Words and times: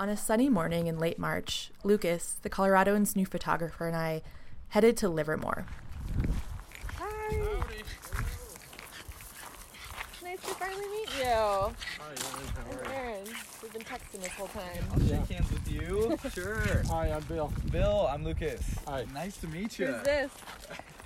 On 0.00 0.08
a 0.08 0.16
sunny 0.16 0.48
morning 0.48 0.88
in 0.88 0.98
late 0.98 1.20
March, 1.20 1.70
Lucas, 1.84 2.34
the 2.42 2.50
Coloradoan's 2.50 3.14
new 3.14 3.24
photographer, 3.24 3.86
and 3.86 3.96
I 3.96 4.22
headed 4.70 4.96
to 4.96 5.08
Livermore. 5.08 5.66
Hi. 6.98 7.36
Nice 10.20 10.40
to 10.40 10.54
finally 10.54 10.88
meet 10.88 11.08
you. 11.16 11.24
Hi, 11.24 11.72
I'm 12.58 12.92
Erin. 12.92 13.24
We've 13.62 13.72
been 13.72 13.82
texting 13.82 14.20
this 14.20 14.32
whole 14.32 14.48
time. 14.48 14.84
I'll 14.92 15.00
shake 15.06 15.28
hands 15.28 15.52
with 15.52 15.70
you. 15.70 16.18
sure. 16.34 16.82
Hi, 16.88 17.12
I'm 17.12 17.22
Bill. 17.22 17.52
Bill, 17.70 18.08
I'm 18.10 18.24
Lucas. 18.24 18.62
Hi. 18.88 19.06
Nice 19.14 19.36
to 19.38 19.46
meet 19.46 19.78
you. 19.78 19.86
Who's 19.86 20.02
this? 20.02 20.32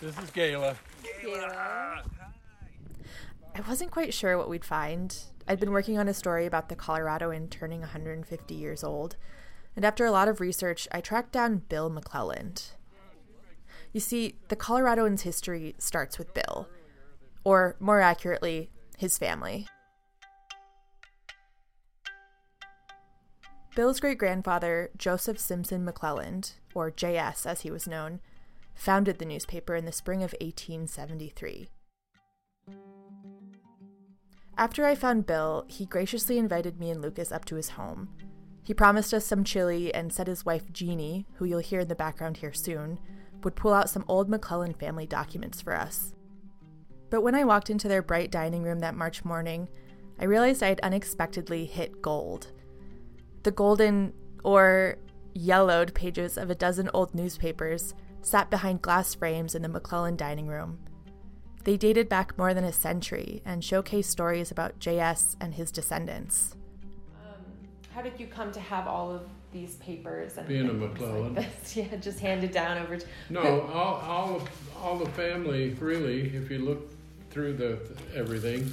This 0.01 0.19
is 0.19 0.31
Gayla. 0.31 0.75
Gayla. 1.23 1.55
Hi. 1.55 2.03
I 3.55 3.61
wasn't 3.69 3.91
quite 3.91 4.15
sure 4.15 4.39
what 4.39 4.49
we'd 4.49 4.65
find. 4.65 5.15
I'd 5.51 5.59
been 5.59 5.73
working 5.73 5.99
on 5.99 6.09
a 6.09 6.15
story 6.15 6.45
about 6.45 6.69
the 6.69 6.77
Coloradoan 6.77 7.49
turning 7.49 7.81
150 7.81 8.55
years 8.55 8.85
old, 8.85 9.17
and 9.75 9.83
after 9.83 10.05
a 10.05 10.11
lot 10.11 10.29
of 10.29 10.41
research, 10.41 10.87
I 10.93 11.01
tracked 11.01 11.33
down 11.33 11.63
Bill 11.71 11.91
McClelland. 11.91 12.73
You 13.95 14.01
see, 14.01 14.35
the 14.49 14.57
Coloradoan's 14.57 15.23
history 15.23 15.75
starts 15.79 16.19
with 16.19 16.35
Bill, 16.35 16.69
or 17.45 17.77
more 17.81 18.03
accurately, 18.03 18.69
his 18.99 19.17
family. 19.17 19.67
Bill's 23.75 24.01
great 24.01 24.19
grandfather, 24.19 24.91
Joseph 24.99 25.39
Simpson 25.39 25.87
McClelland, 25.87 26.57
or 26.75 26.91
JS 26.91 27.47
as 27.47 27.63
he 27.63 27.71
was 27.71 27.89
known, 27.89 28.21
founded 28.75 29.19
the 29.19 29.25
newspaper 29.25 29.75
in 29.75 29.87
the 29.87 29.93
spring 29.93 30.23
of 30.23 30.35
1873. 30.43 31.71
After 34.59 34.85
I 34.85 34.97
found 34.97 35.25
Bill, 35.25 35.65
he 35.69 35.87
graciously 35.87 36.37
invited 36.37 36.81
me 36.81 36.91
and 36.91 37.01
Lucas 37.01 37.31
up 37.31 37.45
to 37.45 37.55
his 37.55 37.71
home. 37.71 38.09
He 38.65 38.75
promised 38.75 39.15
us 39.15 39.25
some 39.25 39.45
chili 39.45 39.95
and 39.95 40.13
said 40.13 40.27
his 40.27 40.45
wife 40.45 40.73
Jeannie, 40.73 41.27
who 41.35 41.45
you'll 41.45 41.61
hear 41.61 41.81
in 41.81 41.89
the 41.89 41.95
background 41.95 42.39
here 42.39 42.53
soon, 42.53 42.99
would 43.45 43.55
pull 43.55 43.73
out 43.73 43.89
some 43.89 44.05
old 44.09 44.29
McClelland 44.29 44.77
family 44.81 45.07
documents 45.07 45.63
for 45.63 45.77
us. 45.77 46.13
But 47.09 47.23
when 47.23 47.37
I 47.37 47.45
walked 47.45 47.71
into 47.71 47.87
their 47.87 48.03
bright 48.03 48.33
dining 48.33 48.65
room 48.65 48.81
that 48.81 48.97
March 48.97 49.25
morning, 49.25 49.69
I 50.19 50.25
realized 50.25 50.61
I 50.61 50.69
had 50.69 50.81
unexpectedly 50.81 51.65
hit 51.65 52.03
gold. 52.03 52.51
The 53.45 53.53
golden, 53.53 54.13
or 54.43 54.97
yellowed, 55.35 55.95
pages 55.95 56.37
of 56.37 56.51
a 56.51 56.57
dozen 56.57 56.91
old 56.93 57.15
newspapers 57.15 57.95
sat 58.23 58.51
behind 58.51 58.83
glass 58.83 59.15
frames 59.15 59.55
in 59.55 59.63
the 59.63 59.69
McClelland 59.69 60.17
dining 60.17 60.49
room. 60.49 60.81
They 61.65 61.77
dated 61.77 62.09
back 62.09 62.37
more 62.39 62.55
than 62.55 62.65
a 62.65 62.73
century 62.73 63.43
and 63.45 63.63
showcased 63.63 64.07
stories 64.07 64.51
about 64.51 64.79
JS 64.79 65.37
and 65.41 65.55
his 65.55 65.71
descendants. 65.71 66.55
Um, 67.25 67.43
how 67.95 68.03
did 68.03 68.19
you 68.19 68.27
come 68.27 68.53
to 68.53 68.61
have 68.61 68.87
all 68.87 69.11
of 69.11 69.23
these 69.53 69.77
papers? 69.77 70.39
And 70.39 70.49
Being 70.49 70.69
a 70.69 70.73
McClelland. 70.73 71.37
Like 71.37 71.63
this? 71.63 71.77
Yeah, 71.77 71.97
just 71.97 72.21
handed 72.21 72.53
down 72.53 72.79
over. 72.79 72.97
To, 72.97 73.07
no, 73.31 73.61
all, 73.73 73.95
all, 73.97 74.37
of, 74.37 74.51
all 74.81 74.99
the 74.99 75.11
family, 75.11 75.71
really, 75.81 76.35
if 76.35 76.51
you 76.51 76.59
look 76.59 76.91
through 77.31 77.55
the 77.55 77.79
everything, 78.15 78.73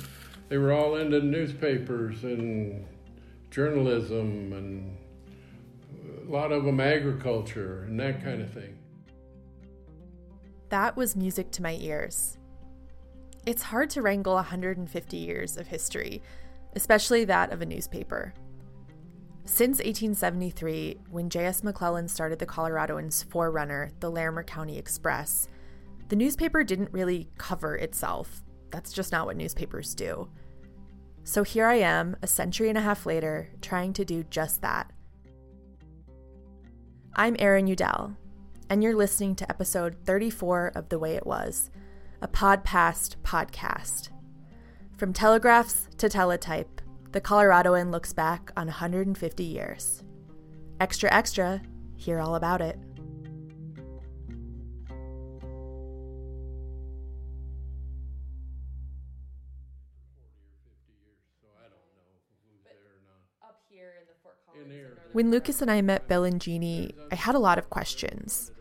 they 0.50 0.58
were 0.58 0.72
all 0.72 0.96
into 0.96 1.20
newspapers 1.22 2.24
and 2.24 2.86
journalism 3.50 4.54
and 4.54 4.98
a 6.28 6.32
lot 6.32 6.52
of 6.52 6.64
them 6.66 6.80
agriculture 6.80 7.84
and 7.88 8.00
that 8.00 8.24
kind 8.24 8.42
of 8.42 8.52
thing. 8.52 8.78
That 10.70 10.98
was 10.98 11.16
music 11.16 11.52
to 11.52 11.62
my 11.62 11.78
ears. 11.80 12.38
It's 13.46 13.62
hard 13.62 13.92
to 13.92 14.02
wrangle 14.02 14.34
150 14.34 15.18
years 15.18 15.56
of 15.56 15.68
history, 15.68 16.24
especially 16.76 17.26
that 17.26 17.54
of 17.54 17.62
a 17.62 17.66
newspaper. 17.66 18.34
Since 19.46 19.78
1873, 19.78 20.98
when 21.12 21.30
J.S. 21.30 21.62
McClelland 21.62 22.10
started 22.10 22.40
the 22.40 22.48
Coloradoan's 22.48 23.22
forerunner, 23.22 23.92
the 24.00 24.10
Larimer 24.10 24.44
County 24.44 24.80
Express, 24.80 25.48
the 26.10 26.16
newspaper 26.16 26.64
didn't 26.64 26.92
really 26.92 27.30
cover 27.38 27.76
itself. 27.76 28.42
That's 28.72 28.92
just 28.92 29.12
not 29.12 29.28
what 29.28 29.38
newspapers 29.38 29.94
do. 29.94 30.28
So 31.24 31.44
here 31.44 31.68
I 31.68 31.76
am, 31.76 32.16
a 32.24 32.28
century 32.28 32.70
and 32.70 32.80
a 32.80 32.82
half 32.82 33.06
later, 33.06 33.50
trying 33.62 33.94
to 33.94 34.06
do 34.06 34.24
just 34.24 34.64
that. 34.64 34.92
I'm 37.16 37.36
Erin 37.38 37.68
Udell, 37.68 38.18
and 38.72 38.84
you're 38.84 38.96
listening 38.96 39.36
to 39.36 39.50
episode 39.50 39.98
34 40.04 40.72
of 40.74 40.90
The 40.90 40.98
Way 40.98 41.16
It 41.16 41.28
Was 41.28 41.70
a 42.26 42.28
Podpast 42.28 43.18
podcast. 43.18 44.10
From 44.98 45.14
telegraphs 45.14 45.88
to 46.00 46.10
teletype, 46.10 46.82
the 47.12 47.22
Coloradoan 47.22 47.92
looks 47.92 48.14
back 48.14 48.52
on 48.58 48.66
150 48.66 49.44
years. 49.44 50.02
Extra, 50.80 51.14
extra, 51.14 51.62
hear 51.96 52.20
all 52.20 52.34
about 52.34 52.62
it. 52.62 52.80
When 65.14 65.30
Lucas 65.30 65.62
and 65.62 65.70
I 65.70 65.84
met 65.84 66.08
Bill 66.08 66.24
and 66.24 66.42
Jeannie, 66.42 66.96
I 67.12 67.16
had 67.16 67.36
a 67.36 67.40
lot 67.40 67.60
of 67.60 67.70
questions, 67.70 68.52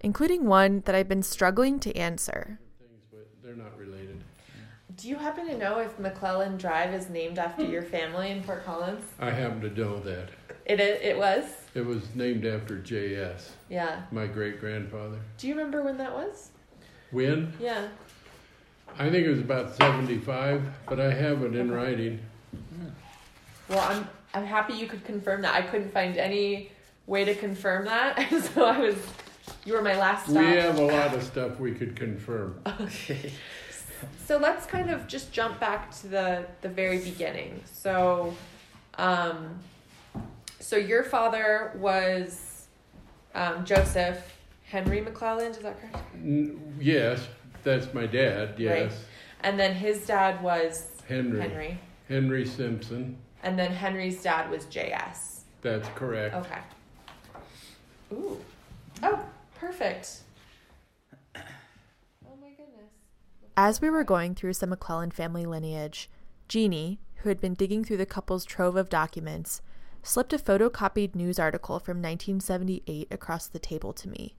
including 0.00 0.46
one 0.46 0.80
that 0.86 0.94
I've 0.94 1.06
been 1.06 1.22
struggling 1.22 1.78
to 1.80 1.94
answer. 1.94 2.58
They're 3.50 3.64
not 3.64 3.76
related. 3.76 4.22
Do 4.96 5.08
you 5.08 5.16
happen 5.16 5.44
to 5.48 5.58
know 5.58 5.80
if 5.80 5.98
McClelland 5.98 6.58
Drive 6.58 6.94
is 6.94 7.10
named 7.10 7.36
after 7.36 7.64
your 7.64 7.82
family 7.82 8.30
in 8.30 8.44
Fort 8.44 8.64
Collins? 8.64 9.04
I 9.18 9.32
happen 9.32 9.60
to 9.62 9.70
know 9.70 9.98
that. 9.98 10.28
It 10.66 10.78
it 10.78 11.18
was. 11.18 11.46
It 11.74 11.84
was 11.84 12.14
named 12.14 12.46
after 12.46 12.78
J.S. 12.78 13.50
Yeah. 13.68 14.02
My 14.12 14.28
great 14.28 14.60
grandfather. 14.60 15.18
Do 15.36 15.48
you 15.48 15.54
remember 15.54 15.82
when 15.82 15.98
that 15.98 16.14
was? 16.14 16.50
When? 17.10 17.52
Yeah. 17.58 17.88
I 18.96 19.10
think 19.10 19.26
it 19.26 19.30
was 19.30 19.40
about 19.40 19.74
seventy-five, 19.74 20.62
but 20.86 21.00
I 21.00 21.12
have 21.12 21.42
it 21.42 21.56
in 21.56 21.72
writing. 21.72 22.20
Well, 23.68 23.80
I'm 23.80 24.06
I'm 24.32 24.46
happy 24.46 24.74
you 24.74 24.86
could 24.86 25.04
confirm 25.04 25.42
that. 25.42 25.56
I 25.56 25.62
couldn't 25.62 25.92
find 25.92 26.16
any 26.16 26.70
way 27.08 27.24
to 27.24 27.34
confirm 27.34 27.86
that, 27.86 28.30
so 28.54 28.64
I 28.64 28.78
was. 28.78 28.96
You 29.64 29.74
were 29.74 29.82
my 29.82 29.98
last 29.98 30.24
stop. 30.28 30.36
We 30.36 30.56
have 30.56 30.78
a 30.78 30.82
lot 30.84 31.14
of 31.14 31.22
stuff 31.22 31.58
we 31.60 31.72
could 31.72 31.96
confirm. 31.96 32.60
Okay. 32.80 33.32
So 34.24 34.38
let's 34.38 34.64
kind 34.64 34.90
of 34.90 35.06
just 35.06 35.30
jump 35.30 35.60
back 35.60 35.90
to 35.98 36.08
the 36.08 36.46
the 36.62 36.68
very 36.70 36.98
beginning. 37.00 37.60
So, 37.70 38.34
um, 38.96 39.58
so 40.58 40.76
your 40.76 41.02
father 41.02 41.72
was 41.76 42.66
um, 43.34 43.64
Joseph 43.66 44.38
Henry 44.64 45.02
McClelland. 45.02 45.50
Is 45.50 45.58
that 45.58 45.78
correct? 45.80 45.98
N- 46.14 46.76
yes, 46.80 47.26
that's 47.62 47.92
my 47.92 48.06
dad. 48.06 48.54
Yes. 48.56 48.92
Right. 48.92 49.00
And 49.42 49.58
then 49.60 49.74
his 49.74 50.06
dad 50.06 50.42
was 50.42 50.88
Henry. 51.08 51.40
Henry. 51.40 51.78
Henry 52.08 52.46
Simpson. 52.46 53.16
And 53.42 53.58
then 53.58 53.70
Henry's 53.72 54.22
dad 54.22 54.50
was 54.50 54.64
J.S. 54.66 55.44
That's 55.62 55.88
correct. 55.90 56.34
Okay. 56.34 56.58
Ooh. 58.12 58.38
Oh, 59.02 59.18
perfect. 59.60 60.20
Oh 62.26 62.36
my 62.40 62.50
goodness. 62.50 62.92
As 63.56 63.80
we 63.80 63.90
were 63.90 64.04
going 64.04 64.34
through 64.34 64.52
some 64.52 64.70
McClelland 64.70 65.12
family 65.12 65.44
lineage, 65.44 66.08
Jeannie, 66.48 67.00
who 67.16 67.28
had 67.28 67.40
been 67.40 67.54
digging 67.54 67.84
through 67.84 67.96
the 67.98 68.06
couple's 68.06 68.44
trove 68.44 68.76
of 68.76 68.88
documents, 68.88 69.62
slipped 70.02 70.32
a 70.32 70.38
photocopied 70.38 71.14
news 71.14 71.38
article 71.38 71.78
from 71.78 71.98
1978 71.98 73.08
across 73.10 73.48
the 73.48 73.58
table 73.58 73.92
to 73.92 74.08
me. 74.08 74.36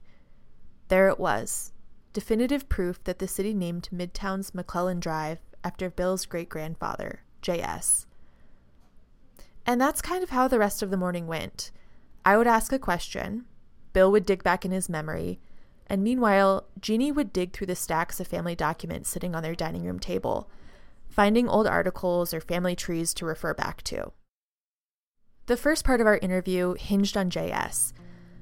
There 0.88 1.08
it 1.08 1.20
was 1.20 1.72
definitive 2.12 2.68
proof 2.68 3.02
that 3.04 3.18
the 3.18 3.28
city 3.28 3.54
named 3.54 3.88
Midtown's 3.92 4.50
McClelland 4.50 5.00
Drive 5.00 5.38
after 5.64 5.88
Bill's 5.88 6.26
great 6.26 6.48
grandfather, 6.48 7.20
J.S. 7.40 8.06
And 9.64 9.80
that's 9.80 10.02
kind 10.02 10.22
of 10.22 10.30
how 10.30 10.48
the 10.48 10.58
rest 10.58 10.82
of 10.82 10.90
the 10.90 10.96
morning 10.96 11.26
went. 11.26 11.70
I 12.24 12.36
would 12.36 12.46
ask 12.46 12.72
a 12.72 12.78
question, 12.78 13.46
Bill 13.92 14.10
would 14.12 14.26
dig 14.26 14.42
back 14.42 14.64
in 14.64 14.70
his 14.70 14.88
memory, 14.88 15.40
and 15.86 16.02
meanwhile, 16.02 16.66
Jeannie 16.80 17.12
would 17.12 17.32
dig 17.32 17.52
through 17.52 17.66
the 17.66 17.76
stacks 17.76 18.20
of 18.20 18.26
family 18.26 18.54
documents 18.54 19.10
sitting 19.10 19.34
on 19.34 19.42
their 19.42 19.54
dining 19.54 19.84
room 19.84 19.98
table, 19.98 20.48
finding 21.08 21.48
old 21.48 21.66
articles 21.66 22.32
or 22.32 22.40
family 22.40 22.74
trees 22.74 23.12
to 23.14 23.26
refer 23.26 23.52
back 23.52 23.82
to. 23.82 24.12
The 25.46 25.56
first 25.56 25.84
part 25.84 26.00
of 26.00 26.06
our 26.06 26.18
interview 26.18 26.74
hinged 26.74 27.16
on 27.16 27.28
J.S., 27.28 27.92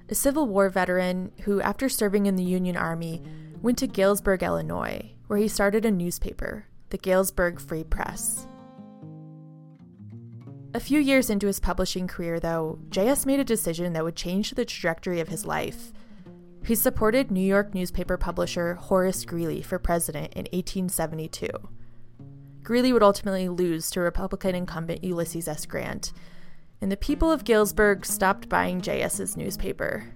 a 0.08 0.14
Civil 0.14 0.46
War 0.46 0.68
veteran 0.68 1.32
who, 1.42 1.60
after 1.60 1.88
serving 1.88 2.26
in 2.26 2.36
the 2.36 2.44
Union 2.44 2.76
Army, 2.76 3.22
went 3.62 3.78
to 3.78 3.86
Galesburg, 3.86 4.42
Illinois, 4.42 5.12
where 5.26 5.38
he 5.38 5.48
started 5.48 5.84
a 5.84 5.90
newspaper, 5.90 6.66
the 6.90 6.98
Galesburg 6.98 7.60
Free 7.60 7.84
Press. 7.84 8.46
A 10.72 10.78
few 10.78 11.00
years 11.00 11.30
into 11.30 11.48
his 11.48 11.58
publishing 11.58 12.06
career, 12.06 12.38
though, 12.38 12.78
J.S. 12.90 13.26
made 13.26 13.40
a 13.40 13.44
decision 13.44 13.92
that 13.92 14.04
would 14.04 14.14
change 14.14 14.52
the 14.52 14.64
trajectory 14.64 15.18
of 15.18 15.26
his 15.26 15.44
life. 15.44 15.92
He 16.64 16.76
supported 16.76 17.32
New 17.32 17.40
York 17.40 17.74
newspaper 17.74 18.16
publisher 18.16 18.74
Horace 18.74 19.24
Greeley 19.24 19.62
for 19.62 19.80
president 19.80 20.32
in 20.34 20.44
1872. 20.52 21.48
Greeley 22.62 22.92
would 22.92 23.02
ultimately 23.02 23.48
lose 23.48 23.90
to 23.90 24.00
Republican 24.00 24.54
incumbent 24.54 25.02
Ulysses 25.02 25.48
S. 25.48 25.66
Grant, 25.66 26.12
and 26.80 26.92
the 26.92 26.96
people 26.96 27.32
of 27.32 27.42
Galesburg 27.42 28.06
stopped 28.06 28.48
buying 28.48 28.80
JS's 28.80 29.36
newspaper. 29.36 30.12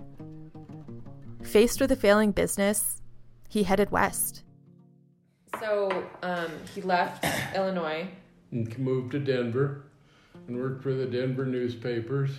Faced 1.43 1.81
with 1.81 1.91
a 1.91 1.97
failing 1.97 2.31
business, 2.31 3.03
he 3.49 3.65
headed 3.65 3.91
west. 3.91 4.45
So 5.59 6.05
um, 6.23 6.53
he 6.73 6.81
left 6.81 7.27
Illinois. 7.56 8.06
and 8.53 8.79
moved 8.79 9.11
to 9.12 9.19
Denver 9.19 9.87
and 10.46 10.58
worked 10.58 10.82
for 10.82 10.93
the 10.93 11.06
Denver 11.06 11.46
newspapers 11.46 12.31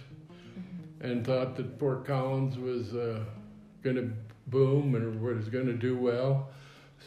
and 1.02 1.26
thought 1.26 1.56
that 1.56 1.80
Fort 1.80 2.06
Collins 2.06 2.58
was 2.58 2.94
uh, 2.96 3.24
going 3.84 3.96
to 3.96 4.12
boom 4.48 4.96
and 4.96 5.22
was 5.22 5.50
going 5.50 5.66
to 5.66 5.74
do 5.74 5.98
well. 5.98 6.50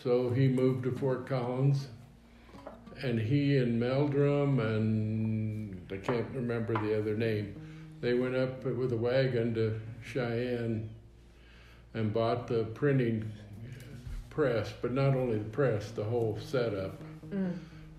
So 0.03 0.31
he 0.31 0.49
moved 0.49 0.85
to 0.85 0.93
Fort 0.93 1.27
Collins 1.27 1.89
and 3.03 3.19
he 3.19 3.59
and 3.59 3.79
Meldrum 3.79 4.61
and 4.61 5.59
I 5.91 5.97
can't 5.97 6.27
remember 6.35 6.75
the 6.75 6.99
other 6.99 7.17
name, 7.17 7.55
they 8.00 8.15
went 8.15 8.37
up 8.37 8.65
with 8.65 8.93
a 8.93 8.97
wagon 8.97 9.55
to 9.55 9.81
Cheyenne 10.05 10.91
and 11.95 12.12
bought 12.12 12.47
the 12.47 12.65
printing 12.65 13.31
press, 14.31 14.73
but 14.83 14.93
not 14.93 15.15
only 15.15 15.39
the 15.39 15.45
press, 15.45 15.91
the 15.91 16.05
whole 16.05 16.39
setup 16.41 17.00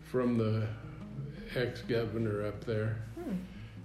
from 0.10 0.38
the 0.38 0.68
ex-governor 1.56 2.46
up 2.46 2.64
there, 2.66 2.98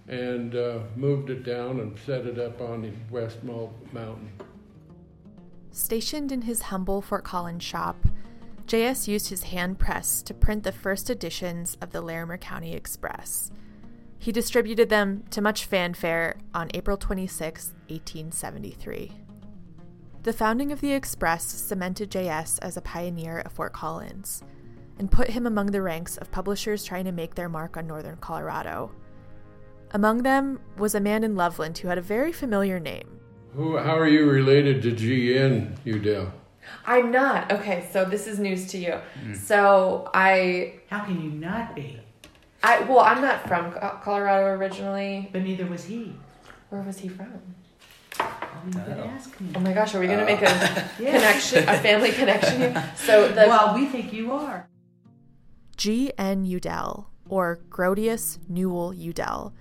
and 0.09 0.55
uh, 0.55 0.81
moved 0.97 1.31
it 1.31 1.45
down 1.45 1.81
and 1.81 1.99
set 2.07 2.27
it 2.27 2.39
up 2.39 2.61
on 2.61 2.83
the 2.83 2.93
West 3.11 3.43
Mo- 3.43 3.73
Mountain. 3.93 4.31
Stationed 5.71 6.31
in 6.31 6.43
his 6.43 6.63
humble 6.63 7.03
Fort 7.03 7.25
Collins 7.25 7.65
shop, 7.65 8.07
JS 8.67 9.09
used 9.09 9.29
his 9.29 9.45
hand 9.45 9.79
press 9.79 10.23
to 10.23 10.33
print 10.33 10.63
the 10.63 10.73
first 10.73 11.11
editions 11.11 11.77
of 11.81 11.91
the 11.91 12.01
Larimer 12.01 12.39
County 12.39 12.75
Express. 12.75 13.51
He 14.19 14.33
distributed 14.33 14.89
them 14.89 15.25
to 15.31 15.43
much 15.43 15.67
fanfare 15.67 16.37
on 16.55 16.71
April 16.73 16.97
26, 16.97 17.73
1873. 17.89 19.13
The 20.23 20.33
founding 20.33 20.73
of 20.73 20.81
the 20.81 20.93
Express 20.93 21.45
cemented 21.45 22.11
JS 22.11 22.59
as 22.63 22.79
a 22.79 22.81
pioneer 22.81 23.41
of 23.41 23.53
Fort 23.53 23.75
Collins 23.75 24.43
and 24.99 25.11
put 25.11 25.31
him 25.31 25.47
among 25.47 25.67
the 25.67 25.83
ranks 25.83 26.17
of 26.17 26.31
publishers 26.31 26.85
trying 26.85 27.05
to 27.05 27.13
make 27.13 27.35
their 27.35 27.49
mark 27.49 27.77
on 27.77 27.87
northern 27.87 28.17
Colorado. 28.17 28.91
Among 29.93 30.23
them 30.23 30.61
was 30.77 30.95
a 30.95 31.01
man 31.01 31.25
in 31.25 31.37
Loveland 31.37 31.79
who 31.79 31.89
had 31.89 31.99
a 31.99 32.03
very 32.03 32.33
familiar 32.33 32.81
name. 32.81 33.21
Who, 33.55 33.77
how 33.79 33.97
are 33.97 34.09
you 34.09 34.29
related 34.29 34.83
to 34.83 34.91
GN, 34.93 35.77
Udell? 35.85 36.33
I'm 36.87 37.11
not. 37.11 37.53
Okay, 37.53 37.89
so 37.93 38.05
this 38.05 38.27
is 38.27 38.39
news 38.39 38.67
to 38.69 38.79
you. 38.79 38.93
Hmm. 39.23 39.35
So 39.35 40.11
I, 40.15 40.81
How 40.89 41.05
can 41.05 41.21
you 41.23 41.31
not 41.31 41.75
be? 41.77 42.01
I 42.63 42.81
well, 42.81 43.01
I'm 43.01 43.21
not 43.21 43.47
from 43.47 43.73
Colorado 44.03 44.47
originally. 44.59 45.29
But 45.33 45.43
neither 45.43 45.67
was 45.67 45.85
he. 45.85 46.15
Where 46.71 46.81
was 46.81 46.99
he 46.99 47.09
from? 47.09 47.31
Well, 48.19 48.31
you 48.67 48.73
could 48.73 48.99
ask 48.99 49.39
me. 49.39 49.53
Oh 49.55 49.61
my 49.61 49.75
gosh, 49.75 49.95
are 49.95 50.01
we 50.01 50.07
gonna 50.07 50.25
make 50.25 50.41
a 50.41 50.91
Yeah. 50.99 51.11
Uh, 51.11 51.13
connection, 51.19 51.69
a 51.69 51.79
family 51.79 52.11
connection 52.11 52.59
here? 52.61 52.93
So 52.97 53.29
the 53.29 53.47
well, 53.47 53.75
we 53.75 53.87
think 53.87 54.13
you 54.13 54.33
are. 54.33 54.67
G. 55.77 56.13
N. 56.19 56.45
Udell, 56.45 57.11
or 57.29 57.61
Grotius 57.69 58.39
Newell 58.49 58.93
Udell, 58.95 59.53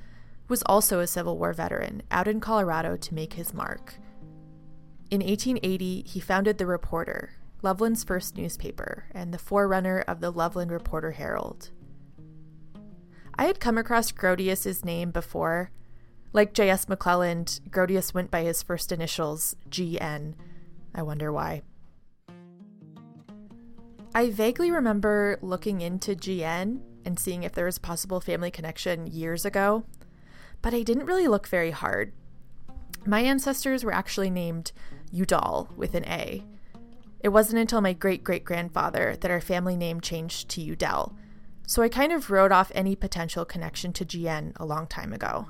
was 0.48 0.64
also 0.66 1.00
a 1.00 1.08
Civil 1.08 1.38
War 1.38 1.54
veteran 1.54 2.04
out 2.12 2.28
in 2.28 2.40
Colorado 2.40 2.98
to 2.98 3.14
make 3.14 3.34
his 3.34 3.54
mark. 3.54 3.96
In 5.10 5.22
1880, 5.22 6.04
he 6.08 6.20
founded 6.20 6.58
The 6.58 6.66
Reporter, 6.66 7.34
Loveland's 7.62 8.04
first 8.04 8.36
newspaper, 8.36 9.06
and 9.12 9.34
the 9.34 9.38
forerunner 9.38 10.04
of 10.08 10.20
the 10.20 10.32
Loveland 10.32 10.72
Reporter 10.72 11.12
Herald. 11.12 11.70
I 13.36 13.46
had 13.46 13.60
come 13.60 13.78
across 13.78 14.12
Grotius's 14.12 14.86
name 14.86 15.12
before. 15.12 15.72
Like 16.34 16.54
J.S. 16.54 16.86
McClelland, 16.86 17.62
Grotius 17.70 18.14
went 18.14 18.32
by 18.32 18.44
his 18.44 18.62
first 18.62 18.92
initials, 18.92 19.56
G.N. 19.70 20.36
I 20.94 21.02
wonder 21.02 21.32
why. 21.32 21.62
I 24.16 24.30
vaguely 24.30 24.70
remember 24.70 25.40
looking 25.42 25.82
into 25.82 26.16
GN 26.16 26.82
and 27.04 27.18
seeing 27.18 27.42
if 27.42 27.54
there 27.54 27.66
was 27.66 27.78
a 27.78 27.82
possible 27.82 28.22
family 28.22 28.52
connection 28.52 29.08
years 29.08 29.44
ago, 29.44 29.86
but 30.62 30.74
I 30.74 30.84
didn't 30.84 31.08
really 31.08 31.28
look 31.28 31.48
very 31.48 31.72
hard. 31.72 32.14
My 33.08 33.22
ancestors 33.22 33.84
were 33.84 33.94
actually 33.94 34.30
named 34.30 34.72
Udall 35.12 35.70
with 35.76 35.96
an 35.96 36.06
A. 36.06 36.44
It 37.22 37.30
wasn't 37.30 37.60
until 37.60 37.82
my 37.82 37.94
great 37.94 38.24
great 38.24 38.46
grandfather 38.46 39.16
that 39.20 39.32
our 39.32 39.42
family 39.42 39.76
name 39.76 40.00
changed 40.00 40.48
to 40.50 40.62
Udell, 40.62 41.16
so 41.66 41.82
I 41.82 41.90
kind 41.90 42.12
of 42.12 42.30
wrote 42.30 42.52
off 42.52 42.72
any 42.76 42.96
potential 42.96 43.46
connection 43.46 43.94
to 43.94 44.06
GN 44.06 44.54
a 44.58 44.66
long 44.66 44.86
time 44.86 45.12
ago. 45.12 45.48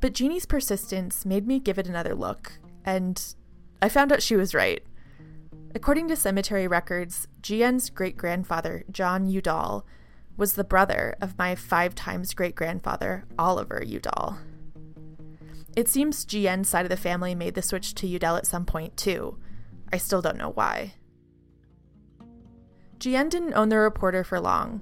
But 0.00 0.14
Jeannie's 0.14 0.46
persistence 0.46 1.26
made 1.26 1.46
me 1.46 1.60
give 1.60 1.78
it 1.78 1.88
another 1.88 2.14
look, 2.14 2.52
and 2.84 3.22
I 3.82 3.88
found 3.90 4.12
out 4.12 4.22
she 4.22 4.36
was 4.36 4.54
right. 4.54 4.82
According 5.74 6.08
to 6.08 6.16
cemetery 6.16 6.66
records, 6.66 7.28
GN's 7.42 7.90
great 7.90 8.16
grandfather, 8.16 8.84
John 8.90 9.26
Udall, 9.26 9.86
was 10.36 10.54
the 10.54 10.64
brother 10.64 11.14
of 11.20 11.36
my 11.36 11.54
five 11.54 11.94
times 11.94 12.32
great 12.32 12.54
grandfather, 12.54 13.24
Oliver 13.38 13.82
Udall. 13.84 14.38
It 15.76 15.88
seems 15.88 16.24
GN's 16.24 16.68
side 16.68 16.86
of 16.86 16.90
the 16.90 16.96
family 16.96 17.34
made 17.34 17.54
the 17.54 17.62
switch 17.62 17.94
to 17.96 18.06
Udell 18.06 18.36
at 18.36 18.46
some 18.46 18.64
point, 18.64 18.96
too. 18.96 19.38
I 19.92 19.98
still 19.98 20.22
don't 20.22 20.38
know 20.38 20.50
why. 20.50 20.94
GN 22.98 23.30
didn't 23.30 23.54
own 23.54 23.68
the 23.68 23.78
reporter 23.78 24.24
for 24.24 24.40
long. 24.40 24.80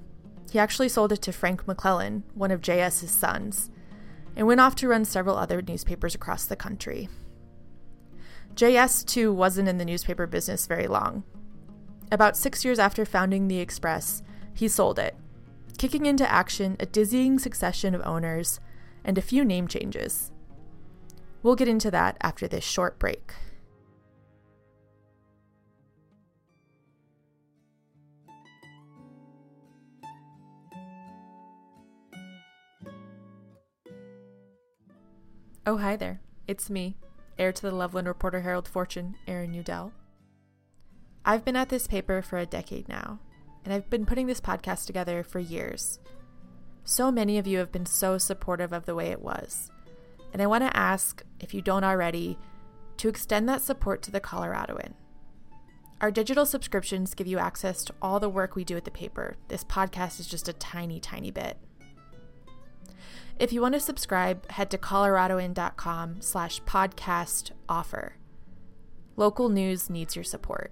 He 0.49 0.57
actually 0.57 0.89
sold 0.89 1.11
it 1.11 1.21
to 1.23 1.33
Frank 1.33 1.65
McClelland, 1.65 2.23
one 2.33 2.51
of 2.51 2.61
JS's 2.61 3.11
sons, 3.11 3.69
and 4.35 4.47
went 4.47 4.61
off 4.61 4.75
to 4.75 4.87
run 4.87 5.05
several 5.05 5.37
other 5.37 5.61
newspapers 5.61 6.15
across 6.15 6.45
the 6.45 6.55
country. 6.55 7.09
JS, 8.57 9.05
too, 9.05 9.31
wasn't 9.31 9.69
in 9.69 9.77
the 9.77 9.85
newspaper 9.85 10.25
business 10.25 10.65
very 10.65 10.87
long. 10.87 11.23
About 12.11 12.35
six 12.35 12.65
years 12.65 12.79
after 12.79 13.05
founding 13.05 13.47
the 13.47 13.59
Express, 13.59 14.23
he 14.51 14.67
sold 14.67 14.97
it, 14.97 15.15
kicking 15.77 16.07
into 16.07 16.29
action 16.29 16.75
a 16.79 16.87
dizzying 16.87 17.37
succession 17.37 17.93
of 17.93 18.01
owners 18.01 18.59
and 19.03 19.15
a 19.15 19.21
few 19.21 19.45
name 19.45 19.67
changes. 19.67 20.31
We'll 21.43 21.55
get 21.55 21.67
into 21.67 21.91
that 21.91 22.17
after 22.19 22.47
this 22.47 22.63
short 22.63 22.97
break. 22.97 23.31
Oh, 35.67 35.77
hi 35.77 35.95
there. 35.95 36.21
It's 36.47 36.71
me, 36.71 36.95
heir 37.39 37.51
to 37.51 37.61
the 37.61 37.71
Loveland 37.71 38.07
Reporter 38.07 38.41
Herald 38.41 38.67
fortune, 38.67 39.15
Erin 39.27 39.53
Udell. 39.53 39.93
I've 41.25 41.43
been 41.45 41.55
at 41.55 41.69
this 41.69 41.87
paper 41.87 42.21
for 42.21 42.37
a 42.37 42.45
decade 42.45 42.87
now, 42.87 43.19
and 43.63 43.73
I've 43.73 43.89
been 43.89 44.05
putting 44.05 44.27
this 44.27 44.41
podcast 44.41 44.85
together 44.85 45.23
for 45.23 45.39
years. 45.39 45.99
So 46.83 47.11
many 47.11 47.37
of 47.37 47.47
you 47.47 47.57
have 47.59 47.71
been 47.71 47.85
so 47.85 48.17
supportive 48.17 48.71
of 48.71 48.85
the 48.85 48.95
way 48.95 49.07
it 49.07 49.21
was, 49.21 49.71
and 50.31 50.41
I 50.41 50.47
want 50.47 50.63
to 50.63 50.77
ask, 50.77 51.23
if 51.39 51.53
you 51.53 51.61
don't 51.61 51.83
already, 51.83 52.37
to 52.97 53.09
extend 53.09 53.47
that 53.49 53.61
support 53.61 54.01
to 54.03 54.11
the 54.11 54.21
Coloradoan. 54.21 54.93
Our 55.99 56.11
digital 56.11 56.45
subscriptions 56.45 57.13
give 57.13 57.27
you 57.27 57.39
access 57.39 57.83
to 57.83 57.93
all 58.01 58.19
the 58.19 58.29
work 58.29 58.55
we 58.55 58.63
do 58.63 58.77
at 58.77 58.85
the 58.85 58.91
paper. 58.91 59.35
This 59.47 59.63
podcast 59.63 60.19
is 60.19 60.27
just 60.27 60.47
a 60.47 60.53
tiny, 60.53 60.99
tiny 60.99 61.31
bit. 61.31 61.57
If 63.39 63.53
you 63.53 63.61
want 63.61 63.75
to 63.75 63.79
subscribe, 63.79 64.49
head 64.49 64.71
to 64.71 64.79
coloradoan.com 64.79 66.21
slash 66.21 66.59
podcast 66.63 67.51
offer. 67.69 68.15
Local 69.15 69.49
news 69.49 69.91
needs 69.91 70.15
your 70.15 70.23
support. 70.23 70.71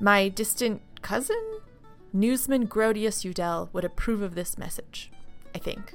My 0.00 0.28
distant 0.28 0.82
cousin, 1.02 1.42
newsman 2.12 2.68
Grotius 2.68 3.24
Udell, 3.24 3.70
would 3.72 3.84
approve 3.84 4.22
of 4.22 4.36
this 4.36 4.56
message, 4.56 5.10
I 5.52 5.58
think. 5.58 5.94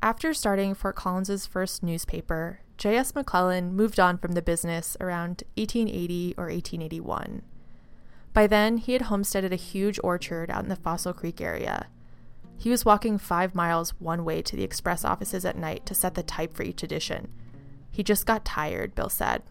After 0.00 0.32
starting 0.32 0.74
Fort 0.74 0.94
Collins's 0.94 1.46
first 1.46 1.82
newspaper, 1.82 2.60
J.S. 2.76 3.12
McClelland 3.12 3.72
moved 3.72 3.98
on 3.98 4.18
from 4.18 4.32
the 4.32 4.42
business 4.42 4.96
around 5.00 5.42
1880 5.56 6.34
or 6.36 6.44
1881. 6.44 7.42
By 8.34 8.46
then, 8.46 8.76
he 8.76 8.92
had 8.92 9.02
homesteaded 9.02 9.52
a 9.52 9.56
huge 9.56 9.98
orchard 10.04 10.50
out 10.50 10.62
in 10.62 10.68
the 10.68 10.76
Fossil 10.76 11.14
Creek 11.14 11.40
area. 11.40 11.86
He 12.58 12.70
was 12.70 12.84
walking 12.84 13.16
five 13.16 13.54
miles 13.54 13.98
one 13.98 14.24
way 14.24 14.42
to 14.42 14.56
the 14.56 14.62
express 14.62 15.04
offices 15.04 15.44
at 15.44 15.56
night 15.56 15.86
to 15.86 15.94
set 15.94 16.14
the 16.14 16.22
type 16.22 16.54
for 16.54 16.62
each 16.62 16.82
edition. 16.82 17.32
He 17.90 18.02
just 18.02 18.26
got 18.26 18.44
tired, 18.44 18.94
Bill 18.94 19.08
said. 19.08 19.42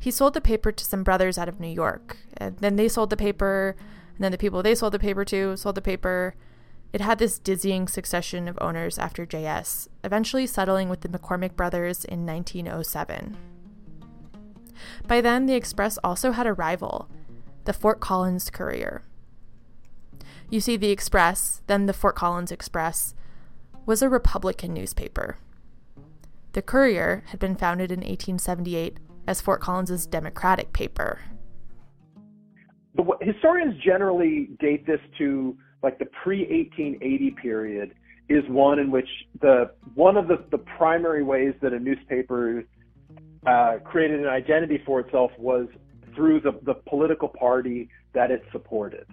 He 0.00 0.10
sold 0.10 0.34
the 0.34 0.40
paper 0.40 0.72
to 0.72 0.84
some 0.84 1.04
brothers 1.04 1.38
out 1.38 1.48
of 1.48 1.60
New 1.60 1.68
York, 1.68 2.16
and 2.36 2.58
then 2.58 2.74
they 2.76 2.88
sold 2.88 3.10
the 3.10 3.16
paper, 3.16 3.76
and 4.16 4.24
then 4.24 4.32
the 4.32 4.38
people 4.38 4.62
they 4.62 4.74
sold 4.74 4.92
the 4.92 4.98
paper 4.98 5.24
to 5.26 5.56
sold 5.56 5.76
the 5.76 5.82
paper, 5.82 6.34
It 6.94 7.00
had 7.00 7.18
this 7.18 7.40
dizzying 7.40 7.88
succession 7.88 8.46
of 8.46 8.56
owners 8.60 9.00
after 9.00 9.26
JS, 9.26 9.88
eventually 10.04 10.46
settling 10.46 10.88
with 10.88 11.00
the 11.00 11.08
McCormick 11.08 11.56
brothers 11.56 12.04
in 12.04 12.24
1907. 12.24 13.36
By 15.08 15.20
then, 15.20 15.46
the 15.46 15.56
Express 15.56 15.98
also 16.04 16.30
had 16.30 16.46
a 16.46 16.52
rival, 16.52 17.10
the 17.64 17.72
Fort 17.72 17.98
Collins 17.98 18.48
Courier. 18.48 19.02
You 20.48 20.60
see, 20.60 20.76
the 20.76 20.92
Express, 20.92 21.62
then 21.66 21.86
the 21.86 21.92
Fort 21.92 22.14
Collins 22.14 22.52
Express, 22.52 23.16
was 23.86 24.00
a 24.00 24.08
Republican 24.08 24.72
newspaper. 24.72 25.38
The 26.52 26.62
Courier 26.62 27.24
had 27.26 27.40
been 27.40 27.56
founded 27.56 27.90
in 27.90 28.02
1878 28.02 29.00
as 29.26 29.40
Fort 29.40 29.60
Collins's 29.60 30.06
Democratic 30.06 30.72
paper. 30.72 31.22
The, 32.94 33.02
historians 33.20 33.82
generally 33.82 34.50
date 34.60 34.86
this 34.86 35.00
to 35.18 35.58
like 35.84 35.98
the 35.98 36.06
pre 36.06 36.40
1880 36.40 37.30
period 37.40 37.94
is 38.28 38.42
one 38.48 38.78
in 38.78 38.90
which 38.90 39.08
the 39.40 39.70
one 39.94 40.16
of 40.16 40.26
the, 40.26 40.42
the 40.50 40.58
primary 40.58 41.22
ways 41.22 41.54
that 41.60 41.72
a 41.72 41.78
newspaper 41.78 42.64
uh, 43.46 43.74
created 43.84 44.20
an 44.20 44.26
identity 44.26 44.82
for 44.84 45.00
itself 45.00 45.30
was 45.38 45.68
through 46.14 46.40
the, 46.40 46.58
the 46.62 46.74
political 46.74 47.28
party 47.28 47.90
that 48.14 48.30
it 48.30 48.42
supported. 48.50 49.06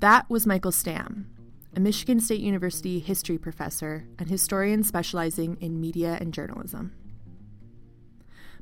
That 0.00 0.28
was 0.28 0.46
Michael 0.46 0.70
Stamm, 0.70 1.24
a 1.74 1.80
Michigan 1.80 2.20
State 2.20 2.40
University 2.40 2.98
history 2.98 3.38
professor 3.38 4.06
and 4.18 4.28
historian 4.28 4.82
specializing 4.82 5.56
in 5.60 5.80
media 5.80 6.18
and 6.20 6.34
journalism. 6.34 6.92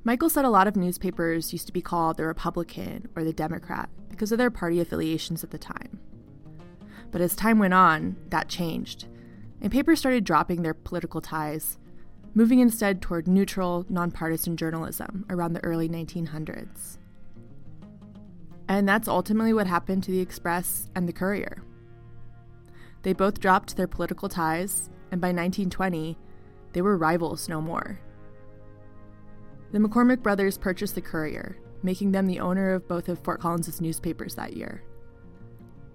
Michael 0.05 0.31
said 0.31 0.45
a 0.45 0.51
lot 0.51 0.69
of 0.69 0.77
newspapers 0.77 1.53
used 1.53 1.67
to 1.67 1.73
be 1.73 1.83
called 1.83 2.17
the 2.17 2.25
Republican 2.25 3.09
or 3.17 3.25
the 3.25 3.33
Democrat 3.33 3.91
because 4.09 4.31
of 4.31 4.39
their 4.39 4.53
party 4.53 4.81
affiliations 4.81 5.43
at 5.43 5.51
the 5.51 5.59
time. 5.59 5.99
But 7.17 7.23
as 7.23 7.35
time 7.35 7.59
went 7.59 7.73
on, 7.73 8.17
that 8.29 8.47
changed, 8.47 9.07
and 9.63 9.73
papers 9.73 9.99
started 9.99 10.23
dropping 10.23 10.61
their 10.61 10.75
political 10.75 11.23
ties, 11.23 11.79
moving 12.35 12.59
instead 12.59 13.01
toward 13.01 13.27
neutral, 13.27 13.87
nonpartisan 13.89 14.55
journalism 14.55 15.25
around 15.31 15.55
the 15.55 15.65
early 15.65 15.89
1900s. 15.89 16.99
And 18.69 18.87
that's 18.87 19.09
ultimately 19.09 19.55
what 19.55 19.67
happened 19.67 20.03
to 20.03 20.11
the 20.11 20.21
Express 20.21 20.91
and 20.95 21.09
the 21.09 21.13
Courier. 21.15 21.63
They 23.01 23.15
both 23.15 23.41
dropped 23.41 23.79
their 23.79 23.89
political 23.89 24.29
ties, 24.29 24.91
and 25.11 25.19
by 25.19 25.29
1920, 25.29 26.19
they 26.75 26.83
were 26.83 26.99
rivals 26.99 27.49
no 27.49 27.63
more. 27.63 27.99
The 29.73 29.79
McCormick 29.79 30.23
brothers 30.23 30.59
purchased 30.59 30.95
the 30.95 31.01
Courier, 31.01 31.57
making 31.83 32.13
them 32.13 32.27
the 32.27 32.41
owner 32.41 32.75
of 32.75 32.87
both 32.87 33.09
of 33.09 33.19
Fort 33.21 33.41
Collins' 33.41 33.81
newspapers 33.81 34.35
that 34.35 34.55
year. 34.55 34.83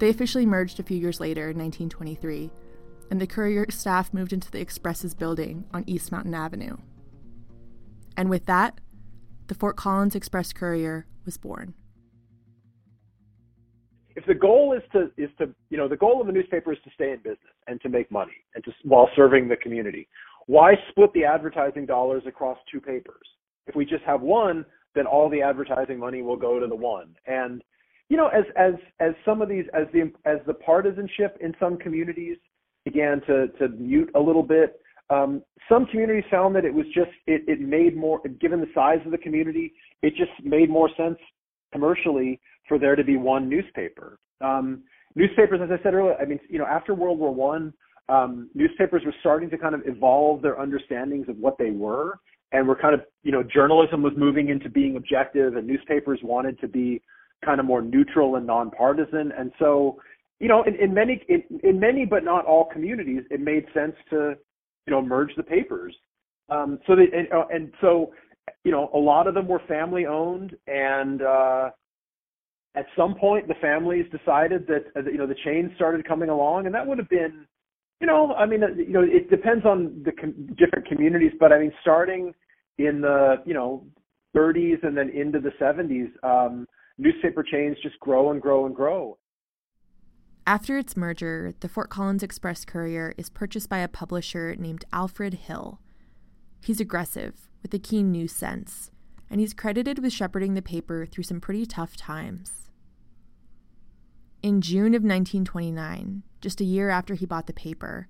They 0.01 0.09
officially 0.09 0.47
merged 0.47 0.79
a 0.79 0.83
few 0.83 0.97
years 0.97 1.19
later 1.19 1.51
in 1.51 1.59
1923, 1.59 2.49
and 3.11 3.21
the 3.21 3.27
Courier 3.27 3.67
staff 3.69 4.11
moved 4.11 4.33
into 4.33 4.49
the 4.49 4.59
Express's 4.59 5.13
building 5.13 5.65
on 5.75 5.83
East 5.85 6.11
Mountain 6.11 6.33
Avenue. 6.33 6.77
And 8.17 8.27
with 8.27 8.47
that, 8.47 8.81
the 9.45 9.53
Fort 9.53 9.75
Collins 9.75 10.15
Express 10.15 10.53
Courier 10.53 11.05
was 11.23 11.37
born. 11.37 11.75
If 14.15 14.25
the 14.25 14.33
goal 14.33 14.73
is 14.75 14.81
to 14.93 15.11
is 15.23 15.29
to 15.37 15.53
you 15.69 15.77
know 15.77 15.87
the 15.87 15.97
goal 15.97 16.19
of 16.19 16.25
the 16.25 16.33
newspaper 16.33 16.73
is 16.73 16.79
to 16.83 16.89
stay 16.95 17.11
in 17.11 17.17
business 17.17 17.53
and 17.67 17.79
to 17.81 17.87
make 17.87 18.09
money 18.09 18.43
and 18.55 18.63
to 18.63 18.71
while 18.83 19.07
serving 19.15 19.49
the 19.49 19.55
community, 19.55 20.07
why 20.47 20.73
split 20.89 21.13
the 21.13 21.25
advertising 21.25 21.85
dollars 21.85 22.23
across 22.25 22.57
two 22.71 22.81
papers? 22.81 23.27
If 23.67 23.75
we 23.75 23.85
just 23.85 24.03
have 24.05 24.21
one, 24.21 24.65
then 24.95 25.05
all 25.05 25.29
the 25.29 25.43
advertising 25.43 25.99
money 25.99 26.23
will 26.23 26.37
go 26.37 26.59
to 26.59 26.65
the 26.65 26.75
one. 26.75 27.15
And 27.27 27.61
you 28.11 28.17
know, 28.17 28.27
as 28.27 28.43
as 28.57 28.73
as 28.99 29.13
some 29.23 29.41
of 29.41 29.47
these 29.47 29.63
as 29.73 29.87
the 29.93 30.11
as 30.25 30.39
the 30.45 30.53
partisanship 30.53 31.37
in 31.39 31.55
some 31.61 31.77
communities 31.77 32.35
began 32.83 33.21
to 33.21 33.47
to 33.57 33.69
mute 33.69 34.11
a 34.15 34.19
little 34.19 34.43
bit, 34.43 34.81
um, 35.09 35.41
some 35.69 35.85
communities 35.85 36.25
found 36.29 36.53
that 36.57 36.65
it 36.65 36.73
was 36.73 36.85
just 36.87 37.11
it 37.25 37.43
it 37.47 37.61
made 37.61 37.95
more 37.95 38.19
given 38.41 38.59
the 38.59 38.67
size 38.75 38.99
of 39.05 39.11
the 39.13 39.17
community, 39.17 39.71
it 40.01 40.09
just 40.17 40.31
made 40.43 40.69
more 40.69 40.89
sense 40.97 41.17
commercially 41.71 42.41
for 42.67 42.77
there 42.77 42.97
to 42.97 43.03
be 43.05 43.15
one 43.15 43.47
newspaper. 43.47 44.19
Um, 44.41 44.83
newspapers, 45.15 45.61
as 45.63 45.69
I 45.71 45.81
said 45.81 45.93
earlier, 45.93 46.17
I 46.21 46.25
mean, 46.25 46.39
you 46.49 46.59
know, 46.59 46.65
after 46.65 46.93
World 46.93 47.17
War 47.17 47.33
One, 47.33 47.73
um, 48.09 48.49
newspapers 48.53 49.03
were 49.05 49.15
starting 49.21 49.49
to 49.51 49.57
kind 49.57 49.73
of 49.73 49.83
evolve 49.85 50.41
their 50.41 50.59
understandings 50.59 51.29
of 51.29 51.37
what 51.37 51.57
they 51.57 51.71
were, 51.71 52.19
and 52.51 52.67
were 52.67 52.75
kind 52.75 52.93
of, 52.93 53.03
you 53.23 53.31
know, 53.31 53.41
journalism 53.41 54.01
was 54.01 54.11
moving 54.17 54.49
into 54.49 54.69
being 54.69 54.97
objective, 54.97 55.55
and 55.55 55.65
newspapers 55.65 56.19
wanted 56.23 56.59
to 56.59 56.67
be 56.67 57.01
kind 57.43 57.59
of 57.59 57.65
more 57.65 57.81
neutral 57.81 58.35
and 58.35 58.45
nonpartisan. 58.45 59.31
And 59.37 59.51
so, 59.59 59.99
you 60.39 60.47
know, 60.47 60.63
in, 60.63 60.75
in 60.75 60.93
many 60.93 61.21
in, 61.27 61.43
in 61.63 61.79
many 61.79 62.05
but 62.05 62.23
not 62.23 62.45
all 62.45 62.65
communities, 62.65 63.23
it 63.29 63.39
made 63.39 63.65
sense 63.73 63.95
to, 64.09 64.35
you 64.87 64.91
know, 64.91 65.01
merge 65.01 65.31
the 65.35 65.43
papers. 65.43 65.95
Um, 66.49 66.79
so 66.87 66.95
they 66.95 67.03
and, 67.17 67.31
uh, 67.31 67.45
and 67.49 67.71
so, 67.81 68.13
you 68.63 68.71
know, 68.71 68.89
a 68.93 68.97
lot 68.97 69.27
of 69.27 69.33
them 69.33 69.47
were 69.47 69.61
family 69.67 70.05
owned, 70.05 70.55
and 70.67 71.21
uh, 71.21 71.69
at 72.75 72.85
some 72.97 73.15
point, 73.15 73.47
the 73.47 73.55
families 73.61 74.05
decided 74.11 74.67
that 74.67 74.85
uh, 74.95 75.09
you 75.09 75.17
know 75.17 75.27
the 75.27 75.35
chains 75.45 75.71
started 75.75 76.07
coming 76.07 76.29
along, 76.29 76.65
and 76.65 76.75
that 76.75 76.85
would 76.85 76.97
have 76.97 77.09
been, 77.09 77.45
you 77.99 78.07
know, 78.07 78.33
I 78.33 78.45
mean, 78.45 78.63
uh, 78.63 78.67
you 78.75 78.93
know, 78.93 79.03
it 79.03 79.29
depends 79.29 79.65
on 79.65 80.01
the 80.03 80.11
com- 80.11 80.55
different 80.57 80.87
communities, 80.87 81.31
but 81.39 81.51
I 81.51 81.59
mean, 81.59 81.73
starting 81.81 82.33
in 82.77 83.01
the 83.01 83.35
you 83.45 83.53
know 83.53 83.85
30s 84.35 84.83
and 84.83 84.97
then 84.97 85.09
into 85.09 85.39
the 85.39 85.51
70s. 85.61 86.11
Um, 86.23 86.67
newspaper 87.01 87.43
chains 87.43 87.77
just 87.81 87.99
grow 87.99 88.31
and 88.31 88.41
grow 88.41 88.65
and 88.65 88.75
grow. 88.75 89.17
After 90.45 90.77
its 90.77 90.95
merger, 90.95 91.53
the 91.59 91.69
Fort 91.69 91.89
Collins 91.89 92.23
Express 92.23 92.63
Courier 92.63 93.13
is 93.17 93.29
purchased 93.29 93.69
by 93.69 93.79
a 93.79 93.87
publisher 93.87 94.55
named 94.55 94.85
Alfred 94.93 95.33
Hill. 95.33 95.79
He's 96.63 96.79
aggressive, 96.79 97.49
with 97.63 97.73
a 97.73 97.79
keen 97.79 98.11
news 98.11 98.31
sense, 98.31 98.91
and 99.29 99.39
he's 99.39 99.53
credited 99.53 99.99
with 99.99 100.13
shepherding 100.13 100.53
the 100.53 100.61
paper 100.61 101.05
through 101.05 101.23
some 101.23 101.41
pretty 101.41 101.65
tough 101.65 101.95
times. 101.95 102.69
In 104.43 104.61
June 104.61 104.93
of 104.93 105.03
1929, 105.03 106.23
just 106.39 106.61
a 106.61 106.65
year 106.65 106.89
after 106.89 107.15
he 107.15 107.25
bought 107.25 107.47
the 107.47 107.53
paper, 107.53 108.07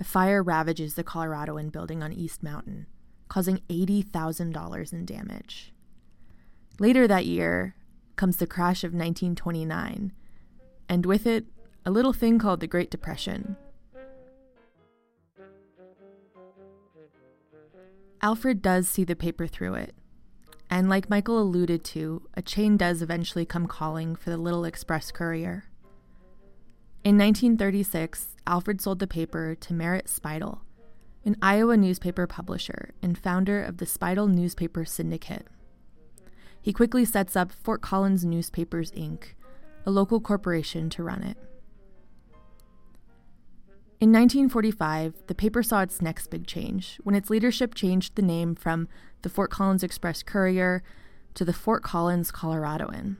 a 0.00 0.04
fire 0.04 0.42
ravages 0.42 0.94
the 0.94 1.04
Coloradoan 1.04 1.70
building 1.70 2.02
on 2.02 2.12
East 2.12 2.42
Mountain, 2.42 2.86
causing 3.28 3.60
$80,000 3.68 4.92
in 4.92 5.04
damage. 5.04 5.72
Later 6.78 7.06
that 7.06 7.26
year, 7.26 7.74
comes 8.22 8.36
the 8.36 8.46
crash 8.46 8.84
of 8.84 8.92
1929, 8.92 10.12
and 10.88 11.06
with 11.06 11.26
it, 11.26 11.44
a 11.84 11.90
little 11.90 12.12
thing 12.12 12.38
called 12.38 12.60
the 12.60 12.68
Great 12.68 12.88
Depression. 12.88 13.56
Alfred 18.22 18.62
does 18.62 18.86
see 18.86 19.02
the 19.02 19.16
paper 19.16 19.48
through 19.48 19.74
it, 19.74 19.92
and 20.70 20.88
like 20.88 21.10
Michael 21.10 21.42
alluded 21.42 21.82
to, 21.82 22.28
a 22.34 22.42
chain 22.42 22.76
does 22.76 23.02
eventually 23.02 23.44
come 23.44 23.66
calling 23.66 24.14
for 24.14 24.30
the 24.30 24.36
Little 24.36 24.64
Express 24.64 25.10
Courier. 25.10 25.64
In 27.02 27.18
1936, 27.18 28.36
Alfred 28.46 28.80
sold 28.80 29.00
the 29.00 29.08
paper 29.08 29.56
to 29.56 29.74
Merritt 29.74 30.06
Speidel, 30.06 30.60
an 31.24 31.34
Iowa 31.42 31.76
newspaper 31.76 32.28
publisher 32.28 32.94
and 33.02 33.18
founder 33.18 33.60
of 33.60 33.78
the 33.78 33.84
Speidel 33.84 34.32
Newspaper 34.32 34.84
Syndicate. 34.84 35.48
He 36.62 36.72
quickly 36.72 37.04
sets 37.04 37.34
up 37.34 37.50
Fort 37.50 37.82
Collins 37.82 38.24
Newspapers, 38.24 38.92
Inc., 38.92 39.34
a 39.84 39.90
local 39.90 40.20
corporation, 40.20 40.88
to 40.90 41.02
run 41.02 41.24
it. 41.24 41.36
In 44.00 44.10
1945, 44.10 45.14
the 45.26 45.34
paper 45.34 45.62
saw 45.62 45.82
its 45.82 46.00
next 46.00 46.28
big 46.28 46.46
change 46.46 46.98
when 47.02 47.14
its 47.14 47.30
leadership 47.30 47.74
changed 47.74 48.14
the 48.14 48.22
name 48.22 48.54
from 48.54 48.88
the 49.22 49.28
Fort 49.28 49.50
Collins 49.50 49.82
Express 49.82 50.22
Courier 50.22 50.82
to 51.34 51.44
the 51.44 51.52
Fort 51.52 51.82
Collins 51.82 52.30
Coloradoan. 52.30 53.16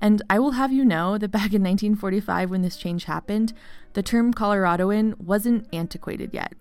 And 0.00 0.22
I 0.30 0.38
will 0.38 0.52
have 0.52 0.72
you 0.72 0.84
know 0.84 1.18
that 1.18 1.28
back 1.28 1.52
in 1.52 1.62
1945, 1.62 2.50
when 2.50 2.62
this 2.62 2.76
change 2.76 3.04
happened, 3.04 3.52
the 3.94 4.02
term 4.02 4.32
Coloradoan 4.32 5.18
wasn't 5.18 5.66
antiquated 5.72 6.32
yet. 6.32 6.54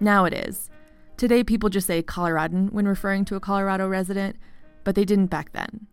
Now 0.00 0.24
it 0.24 0.32
is. 0.32 0.70
Today, 1.16 1.44
people 1.44 1.68
just 1.68 1.86
say 1.86 2.02
Coloradan 2.02 2.72
when 2.72 2.88
referring 2.88 3.24
to 3.26 3.36
a 3.36 3.40
Colorado 3.40 3.86
resident, 3.86 4.36
but 4.84 4.94
they 4.94 5.04
didn't 5.04 5.26
back 5.26 5.52
then. 5.52 5.86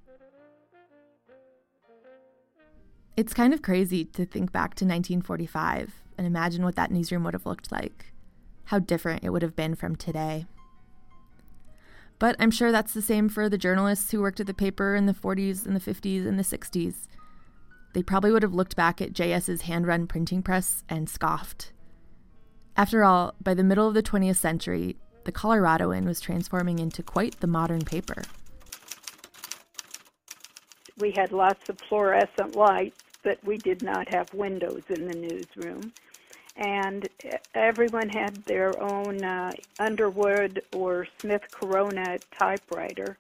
It's 3.16 3.34
kind 3.34 3.54
of 3.54 3.64
crazy 3.64 4.06
to 4.06 4.26
think 4.26 4.52
back 4.52 4.76
to 4.76 4.86
1945 4.86 6.04
and 6.18 6.28
imagine 6.28 6.64
what 6.64 6.76
that 6.76 6.92
newsroom 6.92 7.24
would 7.24 7.34
have 7.34 7.48
looked 7.48 7.72
like, 7.72 8.14
how 8.66 8.80
different 8.80 9.24
it 9.24 9.32
would 9.32 9.42
have 9.42 9.56
been 9.56 9.74
from 9.74 9.96
today. 9.96 10.46
But 12.20 12.36
I'm 12.40 12.52
sure 12.52 12.72
that's 12.72 12.94
the 12.94 13.02
same 13.02 13.30
for 13.30 13.50
the 13.50 13.58
journalists 13.58 14.12
who 14.12 14.22
worked 14.22 14.40
at 14.40 14.48
the 14.48 14.54
paper 14.54 14.96
in 14.96 15.06
the 15.06 15.14
40s 15.14 15.66
and 15.66 15.76
the 15.76 15.80
50s 15.80 16.28
and 16.28 16.38
the 16.38 16.44
60s. 16.44 17.08
They 17.94 18.04
probably 18.04 18.32
would 18.32 18.44
have 18.44 18.54
looked 18.54 18.76
back 18.76 19.02
at 19.02 19.14
JS's 19.14 19.62
hand 19.62 19.88
run 19.88 20.08
printing 20.08 20.44
press 20.44 20.84
and 20.88 21.10
scoffed. 21.10 21.72
After 22.76 23.04
all, 23.04 23.34
by 23.42 23.56
the 23.56 23.64
middle 23.64 23.88
of 23.88 23.96
the 23.96 24.04
20th 24.04 24.38
century, 24.38 24.98
the 25.24 25.32
Coloradoan 25.32 26.06
was 26.06 26.22
transforming 26.22 26.78
into 26.80 27.02
quite 27.02 27.40
the 27.40 27.48
modern 27.48 27.82
paper 27.82 28.22
we 31.00 31.12
had 31.12 31.32
lots 31.32 31.70
of 31.70 31.78
fluorescent 31.88 32.56
lights 32.56 33.04
but 33.28 33.44
we 33.44 33.58
did 33.58 33.84
not 33.84 34.08
have 34.08 34.34
windows 34.34 34.84
in 34.88 35.06
the 35.06 35.14
newsroom. 35.14 35.92
And 36.56 37.10
everyone 37.54 38.08
had 38.08 38.36
their 38.46 38.82
own 38.82 39.22
uh, 39.22 39.52
Underwood 39.80 40.64
or 40.74 41.06
Smith 41.20 41.44
Corona 41.52 42.20
typewriter, 42.40 43.18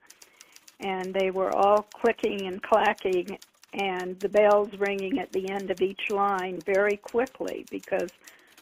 and 0.79 1.13
they 1.13 1.29
were 1.29 1.53
all 1.53 1.85
clicking 1.93 2.47
and 2.47 2.63
clacking, 2.63 3.37
and 3.73 4.17
the 4.21 4.29
bells 4.29 4.69
ringing 4.79 5.19
at 5.19 5.33
the 5.33 5.49
end 5.49 5.71
of 5.71 5.81
each 5.81 6.09
line 6.09 6.61
very 6.65 6.95
quickly 6.95 7.65
because 7.69 8.09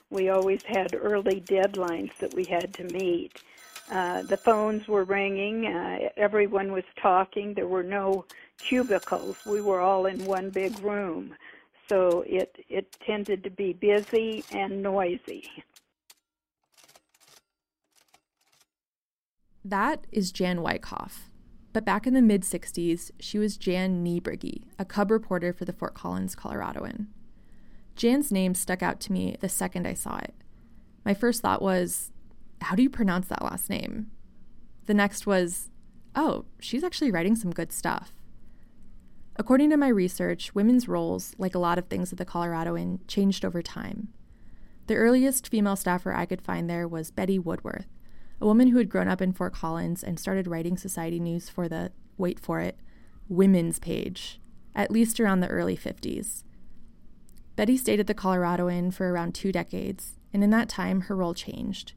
we 0.10 0.30
always 0.30 0.64
had 0.64 0.96
early 1.00 1.42
deadlines 1.42 2.18
that 2.18 2.34
we 2.34 2.44
had 2.46 2.74
to 2.74 2.86
meet. 2.86 3.40
Uh, 3.92 4.24
the 4.24 4.38
phones 4.38 4.88
were 4.88 5.04
ringing, 5.04 5.68
uh, 5.68 6.10
everyone 6.18 6.72
was 6.72 6.84
talking, 7.00 7.54
there 7.54 7.68
were 7.68 7.84
no 7.84 8.26
cubicles. 8.58 9.38
We 9.46 9.62
were 9.62 9.80
all 9.80 10.06
in 10.06 10.26
one 10.26 10.50
big 10.50 10.80
room. 10.80 11.36
So 11.88 12.24
it, 12.28 12.58
it 12.68 12.96
tended 13.06 13.44
to 13.44 13.50
be 13.50 13.74
busy 13.74 14.44
and 14.52 14.82
noisy. 14.82 15.50
That 19.64 20.06
is 20.12 20.32
Jan 20.32 20.62
Wyckoff. 20.62 21.30
But 21.74 21.86
back 21.86 22.08
in 22.08 22.14
the 22.14 22.22
mid 22.22 22.44
60s, 22.44 23.12
she 23.20 23.38
was 23.38 23.58
Jan 23.58 24.04
Niebrugge, 24.04 24.64
a 24.80 24.86
cub 24.86 25.12
reporter 25.12 25.52
for 25.52 25.66
the 25.66 25.74
Fort 25.74 25.94
Collins 25.94 26.36
Coloradoan. 26.36 27.08
Jan's 27.96 28.32
name 28.32 28.56
stuck 28.56 28.82
out 28.82 29.00
to 29.02 29.12
me 29.12 29.36
the 29.40 29.50
second 29.50 29.88
I 29.88 29.94
saw 29.94 30.18
it. 30.18 30.34
My 31.04 31.14
first 31.14 31.42
thought 31.42 31.62
was, 31.62 32.12
how 32.62 32.76
do 32.76 32.84
you 32.84 32.90
pronounce 32.90 33.28
that 33.28 33.44
last 33.44 33.70
name? 33.70 34.12
The 34.86 34.94
next 34.94 35.26
was, 35.28 35.70
oh, 36.16 36.46
she's 36.60 36.84
actually 36.84 37.12
writing 37.12 37.36
some 37.36 37.52
good 37.52 37.72
stuff. 37.72 38.14
According 39.38 39.70
to 39.72 39.78
my 39.78 39.90
research, 39.90 40.56
women's 40.56 40.88
roles, 40.88 41.36
like 41.38 41.56
a 41.56 41.60
lot 41.60 41.78
of 41.78 41.88
things 41.88 42.12
at 42.12 42.18
the 42.18 42.26
Coloradoan, 42.26 43.00
changed 43.08 43.44
over 43.44 43.62
time. 43.62 44.08
The 44.88 44.96
earliest 44.96 45.50
female 45.50 45.76
staffer 45.76 46.14
I 46.14 46.26
could 46.26 46.42
find 46.42 46.70
there 46.70 46.88
was 46.88 47.12
Betty 47.12 47.38
Woodworth, 47.38 47.88
a 48.40 48.46
woman 48.46 48.70
who 48.70 48.78
had 48.78 48.90
grown 48.90 49.10
up 49.10 49.22
in 49.22 49.34
Fort 49.34 49.54
Collins 49.54 50.04
and 50.04 50.20
started 50.20 50.48
writing 50.48 50.78
society 50.78 51.20
news 51.20 51.50
for 51.50 51.68
the, 51.68 51.92
wait 52.18 52.40
for 52.40 52.62
it, 52.62 52.80
women's 53.28 53.80
page, 53.80 54.40
at 54.74 54.92
least 54.92 55.20
around 55.20 55.42
the 55.42 55.50
early 55.50 55.76
50s. 55.76 56.44
Betty 57.58 57.76
stayed 57.76 58.00
at 58.00 58.08
the 58.08 58.14
Coloradoan 58.14 58.94
for 58.94 59.12
around 59.12 59.36
two 59.36 59.52
decades, 59.52 60.18
and 60.34 60.44
in 60.44 60.50
that 60.52 60.70
time, 60.70 61.02
her 61.02 61.16
role 61.16 61.34
changed. 61.34 61.94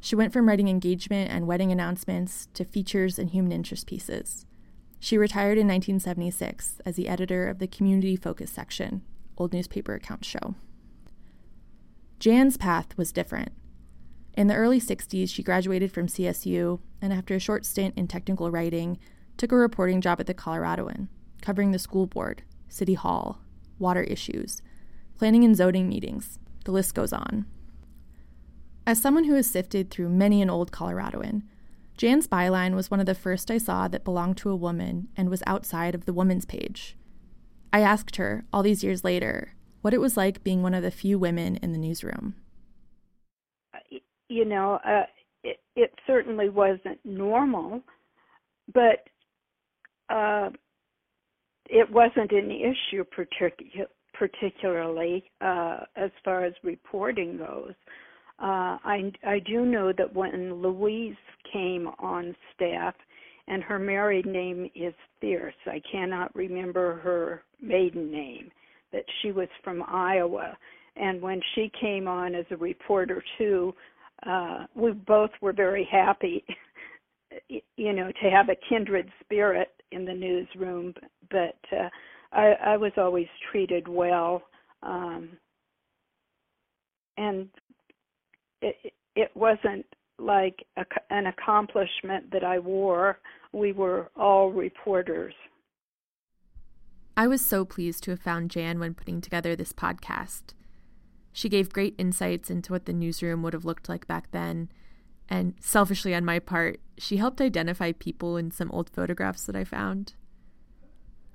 She 0.00 0.16
went 0.16 0.32
from 0.32 0.48
writing 0.48 0.68
engagement 0.68 1.30
and 1.30 1.46
wedding 1.46 1.70
announcements 1.70 2.48
to 2.54 2.64
features 2.64 3.18
and 3.18 3.30
human 3.30 3.52
interest 3.52 3.86
pieces. 3.86 4.46
She 4.98 5.18
retired 5.18 5.58
in 5.58 5.68
1976 5.68 6.80
as 6.84 6.96
the 6.96 7.08
editor 7.08 7.48
of 7.48 7.58
the 7.58 7.66
Community 7.66 8.16
Focus 8.16 8.50
section, 8.50 9.02
Old 9.36 9.52
Newspaper 9.52 9.94
Accounts 9.94 10.26
Show. 10.26 10.54
Jan's 12.18 12.56
path 12.56 12.96
was 12.96 13.12
different. 13.12 13.52
In 14.34 14.46
the 14.46 14.54
early 14.54 14.80
60s, 14.80 15.28
she 15.28 15.42
graduated 15.42 15.92
from 15.92 16.06
CSU 16.06 16.80
and, 17.00 17.12
after 17.12 17.34
a 17.34 17.40
short 17.40 17.64
stint 17.64 17.94
in 17.96 18.06
technical 18.06 18.50
writing, 18.50 18.98
took 19.36 19.52
a 19.52 19.56
reporting 19.56 20.00
job 20.00 20.20
at 20.20 20.26
the 20.26 20.34
Coloradoan, 20.34 21.08
covering 21.40 21.72
the 21.72 21.78
school 21.78 22.06
board, 22.06 22.42
city 22.68 22.94
hall, 22.94 23.40
water 23.78 24.02
issues, 24.02 24.62
planning 25.18 25.44
and 25.44 25.56
zoning 25.56 25.88
meetings. 25.88 26.38
The 26.64 26.72
list 26.72 26.94
goes 26.94 27.12
on. 27.12 27.46
As 28.86 29.00
someone 29.00 29.24
who 29.24 29.34
has 29.34 29.46
sifted 29.46 29.90
through 29.90 30.08
many 30.08 30.40
an 30.42 30.50
old 30.50 30.72
Coloradoan, 30.72 31.42
Jan's 31.96 32.28
byline 32.28 32.74
was 32.74 32.90
one 32.90 33.00
of 33.00 33.06
the 33.06 33.14
first 33.14 33.50
I 33.50 33.58
saw 33.58 33.88
that 33.88 34.04
belonged 34.04 34.36
to 34.38 34.50
a 34.50 34.56
woman 34.56 35.08
and 35.16 35.30
was 35.30 35.42
outside 35.46 35.94
of 35.94 36.04
the 36.04 36.12
woman's 36.12 36.44
page. 36.44 36.96
I 37.72 37.80
asked 37.80 38.16
her, 38.16 38.44
all 38.52 38.62
these 38.62 38.84
years 38.84 39.02
later, 39.02 39.54
what 39.80 39.94
it 39.94 40.00
was 40.00 40.16
like 40.16 40.44
being 40.44 40.62
one 40.62 40.74
of 40.74 40.82
the 40.82 40.90
few 40.90 41.18
women 41.18 41.56
in 41.56 41.72
the 41.72 41.78
newsroom. 41.78 42.34
You 44.28 44.44
know, 44.44 44.78
uh, 44.84 45.04
it, 45.42 45.58
it 45.74 45.94
certainly 46.06 46.48
wasn't 46.48 46.98
normal, 47.04 47.82
but 48.74 49.08
uh, 50.10 50.50
it 51.68 51.90
wasn't 51.90 52.32
an 52.32 52.50
issue 52.50 53.04
particu- 53.04 53.86
particularly 54.12 55.30
uh, 55.40 55.80
as 55.96 56.10
far 56.24 56.44
as 56.44 56.52
reporting 56.62 57.38
goes. 57.38 57.74
Uh, 58.38 58.76
I 58.84 59.12
I 59.26 59.38
do 59.40 59.64
know 59.64 59.92
that 59.96 60.14
when 60.14 60.62
Louise 60.62 61.16
came 61.52 61.88
on 61.98 62.36
staff, 62.54 62.94
and 63.48 63.62
her 63.62 63.78
married 63.78 64.26
name 64.26 64.70
is 64.74 64.94
Fierce. 65.20 65.54
I 65.66 65.80
cannot 65.90 66.34
remember 66.34 66.96
her 66.98 67.44
maiden 67.60 68.10
name, 68.10 68.50
but 68.92 69.04
she 69.22 69.32
was 69.32 69.48
from 69.62 69.82
Iowa. 69.86 70.56
And 70.96 71.20
when 71.20 71.40
she 71.54 71.70
came 71.80 72.08
on 72.08 72.34
as 72.34 72.46
a 72.50 72.56
reporter 72.56 73.22
too, 73.38 73.74
uh, 74.26 74.66
we 74.74 74.92
both 74.92 75.30
were 75.40 75.52
very 75.52 75.86
happy, 75.90 76.44
you 77.48 77.92
know, 77.92 78.10
to 78.22 78.30
have 78.30 78.48
a 78.48 78.56
kindred 78.68 79.10
spirit 79.20 79.68
in 79.92 80.04
the 80.04 80.14
newsroom. 80.14 80.94
But 81.30 81.58
uh, 81.72 81.88
I, 82.32 82.54
I 82.64 82.76
was 82.76 82.92
always 82.96 83.28
treated 83.50 83.86
well, 83.86 84.42
um, 84.82 85.30
and 87.18 87.48
it, 88.66 88.92
it 89.14 89.30
wasn't 89.34 89.86
like 90.18 90.66
a, 90.76 90.84
an 91.10 91.26
accomplishment 91.26 92.30
that 92.32 92.44
I 92.44 92.58
wore. 92.58 93.18
We 93.52 93.72
were 93.72 94.10
all 94.16 94.50
reporters. 94.50 95.34
I 97.16 97.26
was 97.26 97.44
so 97.44 97.64
pleased 97.64 98.02
to 98.04 98.10
have 98.10 98.20
found 98.20 98.50
Jan 98.50 98.78
when 98.78 98.94
putting 98.94 99.20
together 99.20 99.56
this 99.56 99.72
podcast. 99.72 100.52
She 101.32 101.48
gave 101.48 101.72
great 101.72 101.94
insights 101.98 102.50
into 102.50 102.72
what 102.72 102.86
the 102.86 102.92
newsroom 102.92 103.42
would 103.42 103.52
have 103.52 103.64
looked 103.64 103.88
like 103.88 104.06
back 104.06 104.30
then. 104.32 104.70
And 105.28 105.54
selfishly, 105.60 106.14
on 106.14 106.24
my 106.24 106.38
part, 106.38 106.80
she 106.98 107.16
helped 107.16 107.40
identify 107.40 107.92
people 107.92 108.36
in 108.36 108.50
some 108.50 108.70
old 108.70 108.90
photographs 108.90 109.44
that 109.46 109.56
I 109.56 109.64
found. 109.64 110.14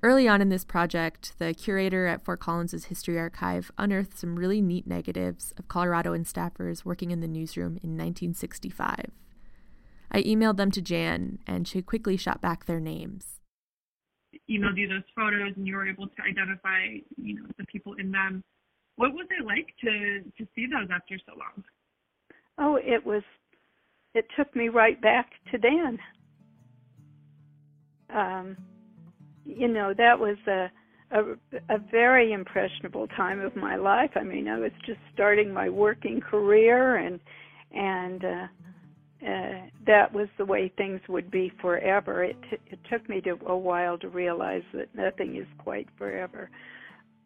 Early 0.04 0.28
on 0.28 0.42
in 0.42 0.50
this 0.50 0.66
project, 0.66 1.34
the 1.38 1.54
curator 1.54 2.08
at 2.08 2.26
Fort 2.26 2.40
Collins' 2.40 2.86
History 2.86 3.20
Archive 3.20 3.72
unearthed 3.78 4.18
some 4.18 4.36
really 4.36 4.60
neat 4.60 4.88
negatives 4.88 5.54
of 5.60 5.68
Coloradoan 5.68 6.26
staffers 6.26 6.84
working 6.84 7.12
in 7.12 7.20
the 7.20 7.28
newsroom 7.28 7.78
in 7.84 7.92
1965. 7.98 9.12
I 10.12 10.24
emailed 10.24 10.58
them 10.58 10.72
to 10.72 10.82
Jan, 10.82 11.38
and 11.46 11.68
she 11.68 11.84
quickly 11.84 12.18
shot 12.18 12.42
back 12.42 12.66
their 12.66 12.80
names. 12.80 13.42
Emailed 14.50 14.78
you 14.78 14.88
those 14.88 15.04
photos, 15.16 15.54
and 15.56 15.68
you 15.68 15.76
were 15.76 15.88
able 15.88 16.08
to 16.08 16.24
identify, 16.28 16.98
you 17.18 17.36
know, 17.36 17.46
the 17.60 17.66
people 17.66 17.94
in 17.94 18.12
them. 18.12 18.44
What 18.96 19.14
was 19.14 19.28
it 19.30 19.46
like 19.46 19.68
to 19.82 20.24
to 20.38 20.48
see 20.56 20.66
those 20.66 20.90
after 20.92 21.18
so 21.20 21.34
long? 21.38 21.64
Oh, 22.58 22.76
it 22.76 23.06
was. 23.06 23.24
It 24.16 24.26
took 24.36 24.54
me 24.56 24.68
right 24.68 25.00
back 25.00 25.30
to 25.52 25.58
then. 25.58 26.00
Um, 28.10 28.58
you 29.56 29.68
know 29.68 29.94
that 29.98 30.20
was 30.20 30.38
a, 30.48 30.72
a 31.12 31.22
a 31.70 31.78
very 31.92 32.34
impressionable 32.34 33.08
time 33.10 33.40
of 33.40 33.56
my 33.56 33.76
life. 33.76 34.12
I 34.16 34.24
mean, 34.24 34.48
I 34.48 34.60
was 34.60 34.72
just 34.86 35.00
starting 35.14 35.54
my 35.54 35.70
working 35.70 36.22
career, 36.22 36.98
and 36.98 37.20
and 37.72 38.24
uh, 38.24 38.48
uh, 39.28 39.62
that 39.86 40.12
was 40.14 40.28
the 40.38 40.46
way 40.46 40.72
things 40.78 41.02
would 41.08 41.30
be 41.30 41.52
forever. 41.62 42.24
It 42.24 42.38
t- 42.50 42.58
it 42.68 42.80
took 42.90 43.08
me 43.10 43.22
to 43.22 43.38
a 43.48 43.58
while 43.58 43.98
to 44.00 44.10
realize 44.10 44.64
that 44.74 44.94
nothing 44.96 45.38
is 45.38 45.48
quite 45.60 45.88
forever, 45.98 46.50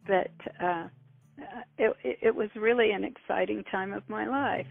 but 0.07 0.31
uh, 0.63 0.87
it 1.77 1.95
it 2.03 2.35
was 2.35 2.49
really 2.55 2.91
an 2.91 3.03
exciting 3.03 3.63
time 3.71 3.93
of 3.93 4.03
my 4.09 4.27
life. 4.27 4.67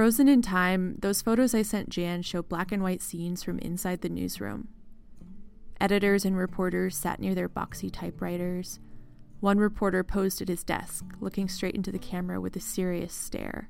Frozen 0.00 0.28
in 0.28 0.40
time, 0.40 0.96
those 1.00 1.20
photos 1.20 1.54
I 1.54 1.60
sent 1.60 1.90
Jan 1.90 2.22
show 2.22 2.40
black 2.40 2.72
and 2.72 2.82
white 2.82 3.02
scenes 3.02 3.42
from 3.42 3.58
inside 3.58 4.00
the 4.00 4.08
newsroom. 4.08 4.68
Editors 5.78 6.24
and 6.24 6.38
reporters 6.38 6.96
sat 6.96 7.20
near 7.20 7.34
their 7.34 7.50
boxy 7.50 7.92
typewriters. 7.92 8.80
One 9.40 9.58
reporter 9.58 10.02
posed 10.02 10.40
at 10.40 10.48
his 10.48 10.64
desk, 10.64 11.04
looking 11.20 11.50
straight 11.50 11.74
into 11.74 11.92
the 11.92 11.98
camera 11.98 12.40
with 12.40 12.56
a 12.56 12.60
serious 12.60 13.12
stare. 13.12 13.68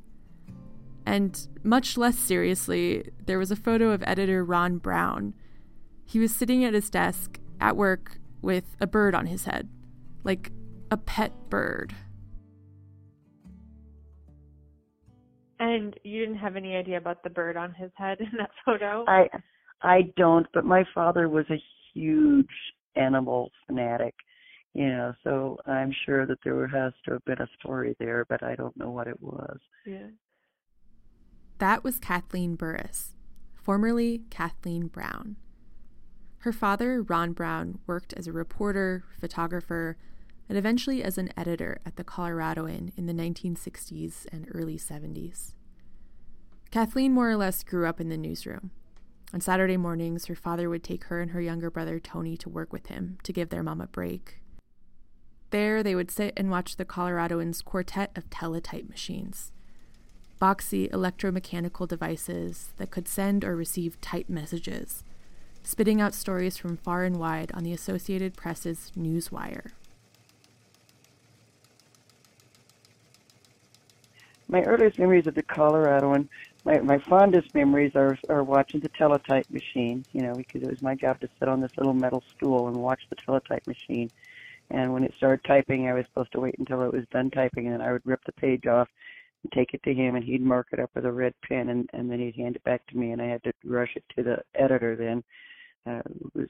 And 1.05 1.49
much 1.64 1.97
less 1.97 2.16
seriously, 2.16 3.11
there 3.27 3.40
was 3.40 3.51
a 3.51 3.57
photo 3.57 3.90
of 3.90 4.05
editor 4.07 4.45
Ron 4.45 4.79
Brown. 4.79 5.35
He 6.05 6.21
was 6.21 6.33
sitting 6.33 6.64
at 6.64 6.75
his 6.75 6.90
desk, 6.90 7.40
at 7.61 7.77
work, 7.77 8.19
with 8.40 8.77
a 8.79 8.87
bird 8.87 9.16
on 9.16 9.27
his 9.27 9.47
head, 9.47 9.69
like 10.23 10.53
a 10.93 10.97
pet 10.97 11.33
bird. 11.51 11.93
And 15.61 15.94
you 16.03 16.20
didn't 16.20 16.38
have 16.38 16.57
any 16.57 16.75
idea 16.75 16.96
about 16.96 17.23
the 17.23 17.31
bird 17.31 17.57
on 17.57 17.73
his 17.75 17.90
head 17.94 18.18
in 18.20 18.31
that 18.38 18.51
photo? 18.64 19.05
I 19.07 19.29
I 19.83 20.12
don't, 20.16 20.46
but 20.53 20.64
my 20.64 20.85
father 20.94 21.29
was 21.29 21.44
a 21.51 21.62
huge 21.94 22.46
animal 22.96 23.51
fanatic, 23.66 24.14
you 24.75 24.88
know, 24.88 25.12
so 25.23 25.59
I'm 25.66 25.92
sure 26.05 26.27
that 26.27 26.38
there 26.44 26.66
has 26.66 26.92
to 27.05 27.12
have 27.12 27.25
been 27.25 27.40
a 27.40 27.49
story 27.59 27.96
there, 27.99 28.25
but 28.29 28.42
I 28.42 28.55
don't 28.55 28.77
know 28.77 28.90
what 28.90 29.07
it 29.07 29.20
was. 29.23 29.59
Yeah. 29.87 30.09
That 31.59 31.85
was 31.85 31.99
Kathleen 31.99 32.57
Burris, 32.57 33.14
formerly 33.55 34.23
Kathleen 34.31 34.87
Brown. 34.87 35.37
Her 36.38 36.53
father, 36.53 37.03
Ron 37.03 37.33
Brown, 37.33 37.81
worked 37.87 38.14
as 38.14 38.27
a 38.27 38.33
reporter, 38.33 39.05
photographer, 39.18 39.99
and 40.51 40.59
eventually 40.59 41.01
as 41.01 41.17
an 41.17 41.33
editor 41.37 41.81
at 41.87 41.95
the 41.95 42.03
Coloradoan 42.03 42.91
in 42.97 43.07
the 43.07 43.13
1960s 43.13 44.27
and 44.33 44.49
early 44.53 44.77
70s. 44.77 45.55
Kathleen 46.73 47.13
more 47.13 47.31
or 47.31 47.37
less 47.37 47.63
grew 47.63 47.87
up 47.87 48.01
in 48.01 48.09
the 48.09 48.17
newsroom. 48.17 48.73
On 49.33 49.41
Saturday 49.41 49.77
mornings, 49.77 50.27
her 50.27 50.35
father 50.35 50.69
would 50.69 50.83
take 50.83 51.05
her 51.05 51.21
and 51.21 51.31
her 51.31 51.41
younger 51.41 51.71
brother 51.71 52.01
Tony 52.01 52.37
to 52.37 52.49
work 52.49 52.73
with 52.73 52.89
him 52.89 53.19
to 53.23 53.33
give 53.33 53.51
their 53.51 53.63
mom 53.63 53.81
a 53.81 53.87
break. 53.87 54.41
There, 55.51 55.85
they 55.85 55.95
would 55.95 56.11
sit 56.11 56.35
and 56.37 56.51
watch 56.51 56.77
the 56.77 56.85
Coloradoan's 56.85 57.63
quartet 57.63 58.11
of 58.17 58.29
teletype 58.29 58.89
machines 58.89 59.53
boxy 60.41 60.91
electromechanical 60.91 61.87
devices 61.87 62.71
that 62.79 62.91
could 62.91 63.07
send 63.07 63.45
or 63.45 63.55
receive 63.55 64.01
type 64.01 64.27
messages, 64.29 65.05
spitting 65.63 66.01
out 66.01 66.15
stories 66.15 66.57
from 66.57 66.79
far 66.79 67.05
and 67.05 67.19
wide 67.19 67.53
on 67.53 67.63
the 67.63 67.75
Associated 67.75 68.35
Press's 68.35 68.91
Newswire. 68.97 69.73
My 74.51 74.63
earliest 74.63 74.99
memories 74.99 75.29
of 75.29 75.37
the 75.37 75.45
Coloradoan, 75.45 76.29
my, 76.65 76.81
my 76.81 76.99
fondest 76.99 77.55
memories 77.55 77.93
are, 77.95 78.19
are 78.29 78.43
watching 78.43 78.81
the 78.81 78.89
teletype 78.89 79.49
machine, 79.49 80.05
you 80.11 80.23
know, 80.23 80.35
because 80.35 80.65
it 80.65 80.69
was 80.69 80.83
my 80.83 80.97
job 80.97 81.21
to 81.21 81.29
sit 81.39 81.49
on 81.49 81.61
this 81.61 81.71
little 81.77 81.95
metal 81.95 82.25
stool 82.35 82.67
and 82.67 82.77
watch 82.77 83.01
the 83.09 83.15
teletype 83.15 83.65
machine. 83.69 84.11
And 84.69 84.93
when 84.93 85.05
it 85.05 85.15
started 85.17 85.45
typing, 85.45 85.87
I 85.87 85.93
was 85.93 86.05
supposed 86.07 86.33
to 86.33 86.41
wait 86.41 86.57
until 86.59 86.83
it 86.83 86.93
was 86.93 87.05
done 87.13 87.31
typing, 87.31 87.67
and 87.67 87.75
then 87.75 87.81
I 87.81 87.93
would 87.93 88.05
rip 88.05 88.25
the 88.25 88.33
page 88.33 88.67
off 88.67 88.89
and 89.45 89.53
take 89.53 89.73
it 89.73 89.85
to 89.85 89.95
him, 89.95 90.17
and 90.17 90.25
he'd 90.25 90.43
mark 90.43 90.67
it 90.73 90.81
up 90.81 90.91
with 90.97 91.07
a 91.07 91.13
red 91.13 91.35
pen, 91.49 91.69
and, 91.69 91.89
and 91.93 92.11
then 92.11 92.19
he'd 92.19 92.35
hand 92.35 92.57
it 92.57 92.65
back 92.65 92.85
to 92.89 92.99
me, 92.99 93.13
and 93.13 93.23
I 93.23 93.27
had 93.27 93.45
to 93.45 93.53
rush 93.65 93.95
it 93.95 94.05
to 94.17 94.25
the 94.25 94.39
editor 94.57 94.97
then. 94.97 95.23
Uh, 95.87 96.01
it 96.01 96.35
was 96.35 96.49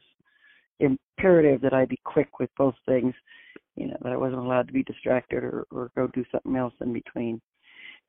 imperative 0.79 1.61
that 1.61 1.75
I 1.75 1.85
be 1.85 2.01
quick 2.03 2.39
with 2.39 2.49
both 2.57 2.77
things, 2.87 3.13
you 3.77 3.89
know, 3.89 3.99
that 4.01 4.13
I 4.13 4.17
wasn't 4.17 4.41
allowed 4.41 4.69
to 4.69 4.73
be 4.73 4.85
distracted 4.85 5.45
or, 5.45 5.67
or 5.71 5.91
go 5.95 6.07
do 6.07 6.25
something 6.33 6.57
else 6.57 6.75
in 6.81 6.95
between 6.95 7.43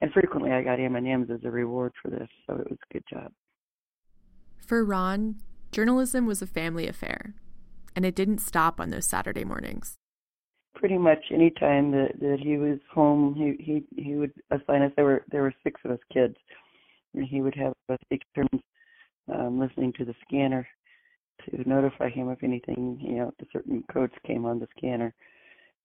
and 0.01 0.11
frequently 0.11 0.51
I 0.51 0.63
got 0.63 0.79
M&Ms 0.79 1.29
as 1.31 1.43
a 1.43 1.51
reward 1.51 1.93
for 2.01 2.09
this, 2.09 2.27
so 2.47 2.55
it 2.55 2.69
was 2.69 2.79
a 2.89 2.93
good 2.93 3.03
job. 3.09 3.31
For 4.65 4.83
Ron, 4.83 5.35
journalism 5.71 6.25
was 6.25 6.41
a 6.41 6.47
family 6.47 6.87
affair, 6.87 7.35
and 7.95 8.05
it 8.05 8.15
didn't 8.15 8.39
stop 8.39 8.79
on 8.79 8.89
those 8.89 9.05
Saturday 9.05 9.43
mornings. 9.43 9.97
Pretty 10.73 10.97
much 10.97 11.19
any 11.31 11.51
time 11.51 11.91
that 11.91 12.13
that 12.19 12.39
he 12.41 12.57
was 12.57 12.79
home, 12.91 13.35
he 13.35 13.61
he 13.63 14.01
he 14.01 14.15
would 14.15 14.31
assign 14.51 14.81
us. 14.81 14.91
There 14.95 15.05
were 15.05 15.25
there 15.29 15.41
were 15.41 15.53
six 15.63 15.81
of 15.83 15.91
us 15.91 15.99
kids, 16.11 16.35
and 17.13 17.27
he 17.27 17.41
would 17.41 17.55
have 17.55 17.73
us 17.89 17.99
take 18.09 18.21
turns 18.33 18.61
um, 19.31 19.59
listening 19.59 19.93
to 19.97 20.05
the 20.05 20.15
scanner 20.25 20.67
to 21.45 21.69
notify 21.69 22.09
him 22.09 22.29
if 22.29 22.43
anything, 22.43 22.97
you 23.01 23.17
know, 23.17 23.31
the 23.39 23.45
certain 23.51 23.83
codes 23.91 24.13
came 24.25 24.45
on 24.45 24.59
the 24.59 24.67
scanner 24.77 25.13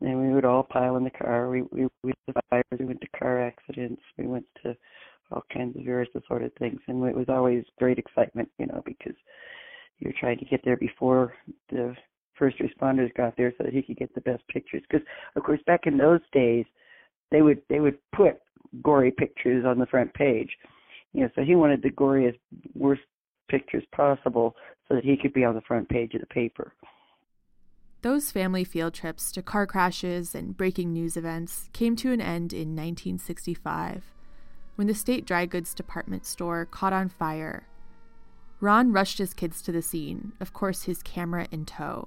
and 0.00 0.20
we 0.20 0.35
would 0.35 0.44
all 0.44 0.62
pile 0.62 0.96
in 0.96 1.04
the 1.04 1.11
car. 1.11 1.48
We 1.48 1.62
we 1.72 1.88
to 2.28 2.35
fires, 2.50 2.64
we 2.78 2.85
went 2.85 3.00
to 3.00 3.18
car 3.18 3.42
accidents, 3.46 4.02
we 4.18 4.26
went 4.26 4.46
to 4.62 4.76
all 5.32 5.44
kinds 5.52 5.76
of 5.76 5.85
various 5.85 6.11
assorted 6.14 6.52
things, 6.59 6.80
and 6.87 7.04
it 7.04 7.16
was 7.16 7.28
always 7.28 7.64
great 7.78 7.98
excitement, 7.98 8.48
you 8.59 8.66
know, 8.66 8.82
because 8.85 9.14
you're 9.98 10.12
trying 10.20 10.38
to 10.38 10.44
get 10.44 10.61
there 10.64 10.76
before 10.76 11.35
the 11.70 11.94
first 12.35 12.59
responders 12.59 13.12
got 13.14 13.37
there 13.37 13.52
so 13.56 13.64
that 13.64 13.72
he 13.72 13.82
could 13.82 13.96
get 13.96 14.14
the 14.14 14.20
best 14.20 14.46
pictures. 14.48 14.82
Because 14.88 15.06
of 15.35 15.42
course, 15.42 15.61
back 15.66 15.87
in 15.87 15.96
those 15.96 16.20
days, 16.32 16.64
they 17.30 17.42
would 17.42 17.62
they 17.68 17.80
would 17.80 17.98
put 18.14 18.38
gory 18.82 19.11
pictures 19.11 19.64
on 19.64 19.78
the 19.78 19.87
front 19.87 20.12
page, 20.14 20.50
you 21.12 21.22
know. 21.22 21.30
So 21.35 21.42
he 21.42 21.54
wanted 21.54 21.82
the 21.82 21.90
goriest, 21.90 22.38
worst 22.74 23.02
pictures 23.48 23.85
possible 23.94 24.54
so 24.88 24.94
that 24.94 25.04
he 25.04 25.16
could 25.16 25.32
be 25.32 25.44
on 25.44 25.54
the 25.54 25.61
front 25.62 25.88
page 25.88 26.14
of 26.14 26.20
the 26.20 26.26
paper. 26.26 26.72
Those 28.07 28.31
family 28.31 28.62
field 28.62 28.95
trips 28.95 29.33
to 29.33 29.42
car 29.42 29.66
crashes 29.66 30.33
and 30.33 30.57
breaking 30.57 30.92
news 30.92 31.16
events 31.16 31.69
came 31.73 31.97
to 31.97 32.12
an 32.12 32.21
end 32.21 32.53
in 32.53 32.69
1965 32.69 34.14
when 34.77 34.87
the 34.87 34.95
state 34.95 35.27
dry 35.27 35.45
goods 35.45 35.75
department 35.75 36.25
store 36.25 36.66
caught 36.66 36.92
on 36.92 37.09
fire. 37.09 37.66
Ron 38.61 38.92
rushed 38.92 39.19
his 39.19 39.35
kids 39.35 39.61
to 39.62 39.73
the 39.73 39.83
scene, 39.83 40.35
of 40.38 40.53
course, 40.53 40.85
his 40.85 41.03
camera 41.03 41.49
in 41.51 41.64
tow. 41.64 42.07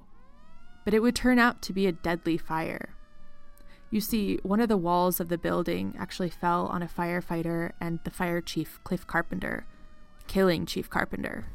But 0.86 0.94
it 0.94 1.00
would 1.00 1.14
turn 1.14 1.38
out 1.38 1.60
to 1.60 1.74
be 1.74 1.86
a 1.86 1.92
deadly 1.92 2.38
fire. 2.38 2.94
You 3.90 4.00
see, 4.00 4.38
one 4.42 4.62
of 4.62 4.70
the 4.70 4.78
walls 4.78 5.20
of 5.20 5.28
the 5.28 5.36
building 5.36 5.94
actually 5.98 6.30
fell 6.30 6.64
on 6.68 6.82
a 6.82 6.88
firefighter 6.88 7.72
and 7.78 8.00
the 8.04 8.10
fire 8.10 8.40
chief, 8.40 8.80
Cliff 8.84 9.06
Carpenter, 9.06 9.66
killing 10.26 10.64
Chief 10.64 10.88
Carpenter. 10.88 11.48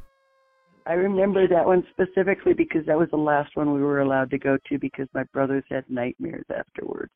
I 0.88 0.94
remember 0.94 1.48
that 1.48 1.66
one 1.66 1.84
specifically 1.92 2.54
because 2.54 2.86
that 2.86 2.98
was 2.98 3.10
the 3.10 3.18
last 3.18 3.56
one 3.56 3.74
we 3.74 3.82
were 3.82 4.02
allowed 4.02 4.30
to 4.32 4.38
go 4.38 4.58
to 4.70 4.78
because 4.78 5.08
my 5.14 5.24
brothers 5.34 5.64
had 5.70 5.90
nightmares 5.90 6.46
afterwards. 6.56 7.12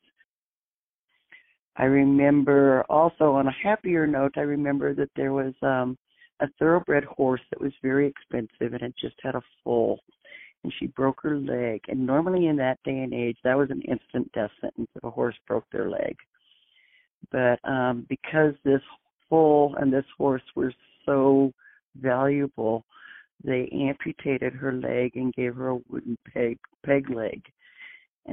I 1.76 1.84
remember 1.84 2.84
also 2.90 3.32
on 3.32 3.46
a 3.46 3.54
happier 3.62 4.06
note, 4.06 4.32
I 4.36 4.40
remember 4.40 4.94
that 4.94 5.10
there 5.14 5.32
was 5.32 5.54
um 5.62 5.96
a 6.40 6.48
thoroughbred 6.58 7.04
horse 7.04 7.40
that 7.50 7.60
was 7.60 7.72
very 7.82 8.06
expensive 8.06 8.72
and 8.72 8.82
it 8.82 8.94
just 9.00 9.16
had 9.22 9.34
a 9.34 9.42
foal 9.62 10.00
and 10.64 10.72
she 10.78 10.86
broke 10.88 11.20
her 11.22 11.38
leg 11.38 11.80
and 11.88 12.04
normally 12.04 12.46
in 12.46 12.56
that 12.56 12.78
day 12.84 12.98
and 12.98 13.12
age 13.14 13.36
that 13.44 13.56
was 13.56 13.70
an 13.70 13.82
instant 13.82 14.30
death 14.32 14.50
sentence 14.60 14.88
if 14.96 15.04
a 15.04 15.10
horse 15.10 15.36
broke 15.46 15.66
their 15.70 15.88
leg. 15.88 16.16
But 17.30 17.60
um 17.64 18.04
because 18.08 18.54
this 18.64 18.82
foal 19.28 19.76
and 19.78 19.92
this 19.92 20.04
horse 20.18 20.42
were 20.56 20.74
so 21.06 21.52
valuable, 22.00 22.84
they 23.42 23.68
amputated 23.72 24.52
her 24.52 24.72
leg 24.72 25.16
and 25.16 25.32
gave 25.34 25.54
her 25.54 25.68
a 25.68 25.80
wooden 25.88 26.18
peg 26.32 26.58
peg 26.84 27.10
leg. 27.10 27.42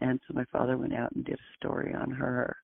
And 0.02 0.20
so 0.28 0.34
my 0.34 0.46
father 0.52 0.78
went 0.78 0.94
out 0.94 1.12
and 1.14 1.24
did 1.24 1.36
a 1.36 1.56
story 1.58 1.94
on 1.94 2.12
her 2.12 2.56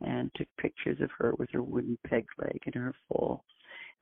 and 0.00 0.30
took 0.34 0.48
pictures 0.58 1.00
of 1.00 1.10
her 1.18 1.32
with 1.38 1.50
her 1.52 1.62
wooden 1.62 1.98
peg 2.06 2.26
leg 2.38 2.60
and 2.66 2.74
her 2.74 2.94
foal. 3.08 3.44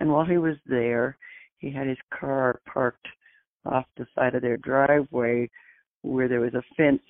And 0.01 0.11
while 0.11 0.25
he 0.25 0.39
was 0.39 0.57
there, 0.67 1.17
he 1.59 1.71
had 1.71 1.87
his 1.87 1.99
car 2.19 2.61
parked 2.73 3.07
off 3.65 3.85
the 3.97 4.07
side 4.15 4.35
of 4.35 4.43
their 4.43 4.57
driveway 4.59 5.49
where 6.03 6.29
there 6.29 6.41
was 6.41 6.55
a 6.55 6.63
fence 6.77 7.03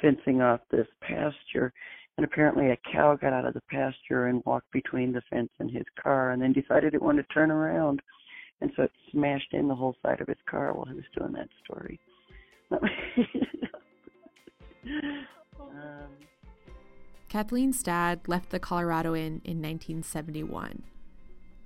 fencing 0.00 0.40
off 0.40 0.60
this 0.70 0.86
pasture. 1.00 1.72
And 2.16 2.24
apparently 2.24 2.70
a 2.70 2.78
cow 2.92 3.16
got 3.16 3.32
out 3.32 3.44
of 3.44 3.54
the 3.54 3.62
pasture 3.70 4.26
and 4.26 4.42
walked 4.44 4.70
between 4.72 5.12
the 5.12 5.22
fence 5.30 5.50
and 5.58 5.70
his 5.70 5.84
car 6.00 6.30
and 6.30 6.40
then 6.40 6.52
decided 6.52 6.94
it 6.94 7.02
wanted 7.02 7.26
to 7.28 7.34
turn 7.34 7.50
around 7.50 8.00
and 8.60 8.70
so 8.76 8.84
it 8.84 8.92
smashed 9.10 9.52
in 9.52 9.68
the 9.68 9.74
whole 9.74 9.96
side 10.02 10.20
of 10.20 10.28
his 10.28 10.38
car 10.46 10.72
while 10.72 10.86
he 10.86 10.94
was 10.94 11.04
doing 11.16 11.32
that 11.32 11.48
story. 11.64 12.00
um, 15.60 16.08
Kathleen's 17.28 17.82
dad 17.82 18.20
left 18.26 18.50
the 18.50 18.60
Coloradoan 18.60 19.40
in 19.44 19.60
1971, 19.60 20.82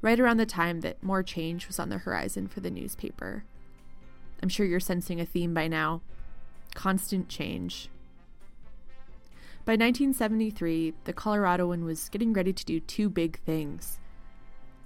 right 0.02 0.18
around 0.18 0.38
the 0.38 0.46
time 0.46 0.80
that 0.80 1.02
more 1.02 1.22
change 1.22 1.66
was 1.66 1.78
on 1.78 1.88
the 1.88 1.98
horizon 1.98 2.48
for 2.48 2.60
the 2.60 2.70
newspaper. 2.70 3.44
I'm 4.42 4.48
sure 4.48 4.66
you're 4.66 4.80
sensing 4.80 5.20
a 5.20 5.26
theme 5.26 5.52
by 5.54 5.68
now 5.68 6.00
constant 6.74 7.28
change. 7.28 7.90
By 9.64 9.72
1973, 9.72 10.94
the 11.04 11.12
Coloradoan 11.12 11.84
was 11.84 12.08
getting 12.08 12.32
ready 12.32 12.52
to 12.52 12.64
do 12.64 12.80
two 12.80 13.10
big 13.10 13.38
things 13.40 13.98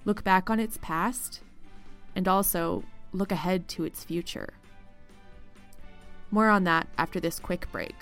look 0.05 0.23
back 0.23 0.49
on 0.49 0.59
its 0.59 0.77
past 0.81 1.39
and 2.15 2.27
also 2.27 2.83
look 3.11 3.31
ahead 3.31 3.67
to 3.69 3.83
its 3.83 4.03
future. 4.03 4.53
More 6.31 6.49
on 6.49 6.63
that 6.63 6.87
after 6.97 7.19
this 7.19 7.39
quick 7.39 7.71
break. 7.71 7.95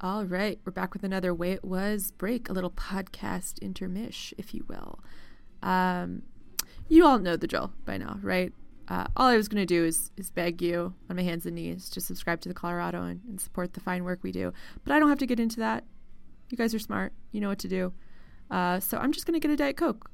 All 0.00 0.24
right, 0.24 0.60
we're 0.64 0.70
back 0.70 0.92
with 0.92 1.02
another 1.02 1.34
Way 1.34 1.52
It 1.52 1.64
Was 1.64 2.12
break, 2.12 2.48
a 2.48 2.52
little 2.52 2.70
podcast 2.70 3.58
intermish, 3.60 4.32
if 4.38 4.54
you 4.54 4.64
will. 4.68 5.00
Um, 5.60 6.22
you 6.88 7.04
all 7.04 7.18
know 7.18 7.36
the 7.36 7.48
drill 7.48 7.72
by 7.84 7.96
now, 7.96 8.20
right? 8.22 8.52
Uh, 8.88 9.06
all 9.16 9.26
I 9.26 9.36
was 9.36 9.48
going 9.48 9.60
to 9.60 9.66
do 9.66 9.84
is, 9.84 10.10
is 10.16 10.30
beg 10.30 10.62
you 10.62 10.94
on 11.10 11.16
my 11.16 11.22
hands 11.22 11.44
and 11.44 11.54
knees 11.54 11.90
to 11.90 12.00
subscribe 12.00 12.40
to 12.40 12.48
the 12.48 12.54
Coloradoan, 12.54 13.20
and 13.28 13.40
support 13.40 13.74
the 13.74 13.80
fine 13.80 14.02
work 14.02 14.20
we 14.22 14.32
do. 14.32 14.52
But 14.84 14.94
I 14.94 14.98
don't 14.98 15.10
have 15.10 15.18
to 15.18 15.26
get 15.26 15.38
into 15.38 15.60
that. 15.60 15.84
You 16.48 16.56
guys 16.56 16.74
are 16.74 16.78
smart. 16.78 17.12
You 17.30 17.42
know 17.42 17.48
what 17.48 17.58
to 17.58 17.68
do. 17.68 17.92
Uh, 18.50 18.80
so 18.80 18.96
I'm 18.96 19.12
just 19.12 19.26
going 19.26 19.38
to 19.38 19.46
get 19.46 19.52
a 19.52 19.56
Diet 19.56 19.76
Coke. 19.76 20.10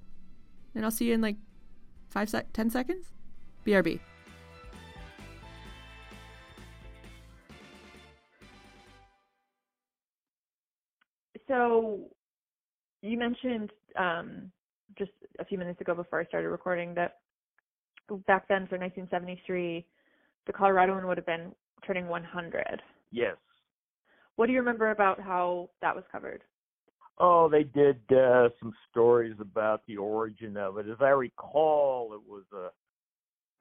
And 0.75 0.85
I'll 0.85 0.91
see 0.91 1.07
you 1.07 1.15
in 1.15 1.21
like 1.21 1.37
five, 2.11 2.29
sec- 2.29 2.53
ten 2.53 2.69
seconds. 2.69 3.07
BRB. 3.65 4.01
So 11.47 12.09
you 13.03 13.19
mentioned 13.19 13.71
um, 13.97 14.51
just 14.99 15.13
a 15.39 15.45
few 15.45 15.59
minutes 15.59 15.81
ago 15.81 15.95
before 15.95 16.21
I 16.21 16.25
started 16.25 16.49
recording 16.49 16.95
that 16.95 17.19
back 18.27 18.49
then 18.49 18.67
for 18.67 18.79
1973, 18.79 19.87
the 20.47 20.53
Coloradoan 20.53 21.07
would 21.07 21.17
have 21.17 21.27
been 21.27 21.53
turning 21.87 22.09
100. 22.09 22.83
Yes. 23.11 23.37
What 24.37 24.47
do 24.47 24.53
you 24.53 24.59
remember 24.59 24.91
about 24.91 25.21
how 25.21 25.71
that 25.81 25.95
was 25.95 26.05
covered? 26.11 26.43
Oh, 27.19 27.49
they 27.49 27.63
did 27.63 28.01
uh, 28.11 28.49
some 28.61 28.73
stories 28.91 29.37
about 29.39 29.83
the 29.87 29.97
origin 29.97 30.57
of 30.57 30.79
it. 30.79 30.87
As 30.89 30.97
I 31.01 31.11
recall, 31.11 32.13
it 32.13 32.29
was 32.29 32.43
a 32.53 32.71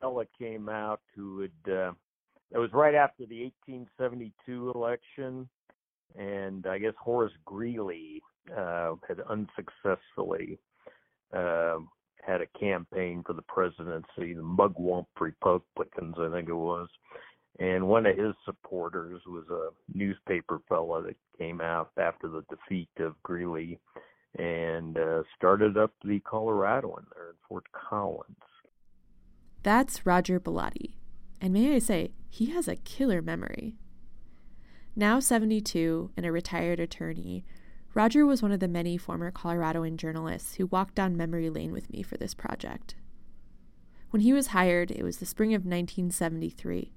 fella 0.02 0.26
came 0.38 0.70
out 0.70 1.02
who 1.16 1.42
had. 1.42 1.74
Uh, 1.74 1.92
it 2.52 2.60
was 2.60 2.70
right 2.72 2.94
after 2.94 3.26
the 3.26 3.52
1872 3.68 4.72
election, 4.76 5.50
and 6.16 6.68
I 6.68 6.78
guess 6.78 6.94
Horace 7.00 7.34
Greeley 7.46 8.22
uh, 8.56 8.94
had 9.08 9.22
unsuccessfully 9.22 10.60
uh, 11.36 11.78
had 12.26 12.42
a 12.42 12.60
campaign 12.60 13.24
for 13.26 13.34
the 13.34 13.42
presidency, 13.44 14.34
the 14.34 14.42
Mugwump 14.42 15.06
Republicans, 15.20 16.16
I 16.18 16.30
think 16.30 16.50
it 16.50 16.54
was. 16.54 16.88
And 17.60 17.88
one 17.88 18.06
of 18.06 18.18
his 18.18 18.34
supporters 18.46 19.22
was 19.28 19.46
a 19.50 19.70
newspaper 19.96 20.60
fellow 20.68 21.04
that 21.04 21.16
came 21.38 21.62
out 21.62 21.92
after 21.98 22.28
the 22.28 22.44
defeat 22.50 22.90
of 23.00 23.22
Greeley 23.22 23.80
and 24.38 24.98
uh, 24.98 25.22
started 25.36 25.78
up 25.78 25.92
the 26.04 26.20
Coloradoan 26.22 27.06
there 27.14 27.30
in 27.30 27.36
Fort 27.48 27.66
Collins. 27.72 28.36
That's 29.62 30.06
Roger 30.06 30.40
Bellotti. 30.40 30.96
And 31.40 31.54
may 31.54 31.76
I 31.76 31.80
say, 31.80 32.12
he 32.30 32.48
has 32.48 32.68
a 32.68 32.76
killer 32.76 33.22
memory. 33.22 33.76
Now 34.96 35.20
72 35.20 36.12
and 36.18 36.26
a 36.26 36.32
retired 36.32 36.80
attorney, 36.80 37.46
Roger 37.94 38.26
was 38.26 38.42
one 38.42 38.52
of 38.52 38.60
the 38.60 38.68
many 38.68 38.98
former 38.98 39.32
Coloradoan 39.32 39.98
journalists 39.98 40.56
who 40.56 40.66
walked 40.66 40.96
down 40.96 41.16
memory 41.16 41.50
lane 41.50 41.72
with 41.72 41.92
me 41.92 42.02
for 42.02 42.18
this 42.18 42.34
project. 42.34 42.96
When 44.10 44.22
he 44.22 44.34
was 44.34 44.48
hired, 44.48 44.90
it 44.90 45.04
was 45.04 45.18
the 45.18 45.26
spring 45.28 45.54
of 45.54 45.62
1973. 45.62 46.92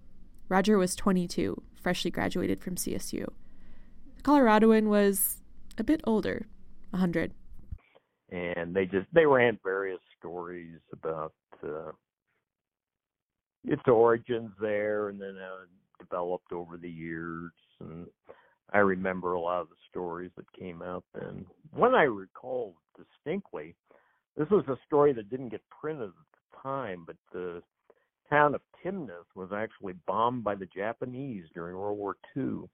Roger 0.49 0.79
was 0.79 0.97
22, 0.97 1.63
freshly 1.75 2.11
graduated 2.11 2.63
from 2.63 2.77
CSU. 2.77 3.27
The 4.17 4.23
Coloradoan 4.23 4.87
was 4.87 5.43
a 5.77 5.85
bit 5.85 6.01
older, 6.05 6.47
100. 6.91 7.33
And 8.31 8.75
they 8.75 8.87
just 8.87 9.07
they 9.13 9.27
ran 9.27 9.59
various 9.63 10.01
stories 10.19 10.81
about 10.93 11.35
uh, 11.63 11.93
its 13.65 13.83
origins 13.87 14.51
there, 14.61 15.11
and 15.11 15.21
then 15.21 15.37
uh, 15.37 15.67
developed 15.99 16.53
over 16.53 16.77
the 16.77 16.91
years. 16.91 17.53
And 17.81 18.07
I 18.77 18.81
remember 18.81 19.33
a 19.33 19.41
lot 19.41 19.63
of 19.63 19.71
the 19.71 19.77
stories 19.89 20.31
that 20.37 20.53
came 20.53 20.83
out 20.83 21.03
then. 21.15 21.47
One 21.73 21.95
I 21.95 22.03
recall 22.03 22.75
distinctly, 22.95 23.75
this 24.37 24.51
was 24.51 24.67
a 24.69 24.77
story 24.85 25.15
that 25.15 25.31
didn't 25.31 25.49
get 25.49 25.63
printed 25.81 26.11
at 26.11 26.15
the 26.33 26.59
time, 26.63 27.05
but 27.07 27.17
the 27.33 27.63
town 28.29 28.55
of 28.55 28.61
Timnath 28.85 29.35
was 29.35 29.49
actually 29.51 29.95
bombed 30.07 30.45
by 30.45 30.57
the 30.57 30.67
Japanese 30.67 31.45
during 31.55 31.75
World 31.75 31.97
War 31.97 32.17
II 32.37 32.69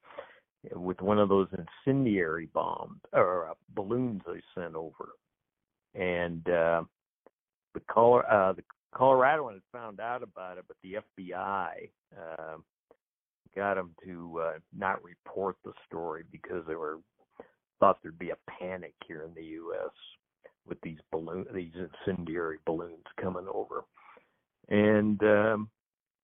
with 0.75 1.01
one 1.01 1.21
of 1.21 1.29
those 1.29 1.47
incendiary 1.87 2.47
bombs 2.53 2.99
or 3.13 3.51
uh, 3.51 3.55
balloons 3.77 4.23
they 4.27 4.43
sent 4.61 4.75
over, 4.75 5.11
and 5.95 6.49
uh, 6.49 6.83
the 7.75 7.81
color 7.89 8.29
uh, 8.29 8.55
the 8.55 8.65
Coloradoan 8.93 9.53
had 9.53 9.63
found 9.73 10.01
out 10.01 10.25
about 10.25 10.59
it, 10.59 10.65
but 10.67 10.77
the 10.83 10.97
FBI 11.21 11.91
uh, 12.19 12.57
got 13.55 13.75
them 13.75 13.95
to 14.05 14.41
uh, 14.41 14.59
not 14.77 15.03
report 15.03 15.57
the 15.65 15.73
story 15.87 16.25
because 16.31 16.65
they 16.67 16.75
were 16.75 16.99
thought 17.81 17.99
there'd 18.03 18.19
be 18.19 18.31
a 18.31 18.51
panic 18.61 18.95
here 19.09 19.25
in 19.25 19.35
the 19.35 19.45
U.S. 19.57 19.91
with 20.69 20.81
these 20.83 20.99
balloon 21.11 21.47
these 21.55 21.73
incendiary 22.07 22.59
balloons 22.65 23.05
coming 23.21 23.47
over, 23.53 23.85
and 24.69 25.21
um, 25.23 25.69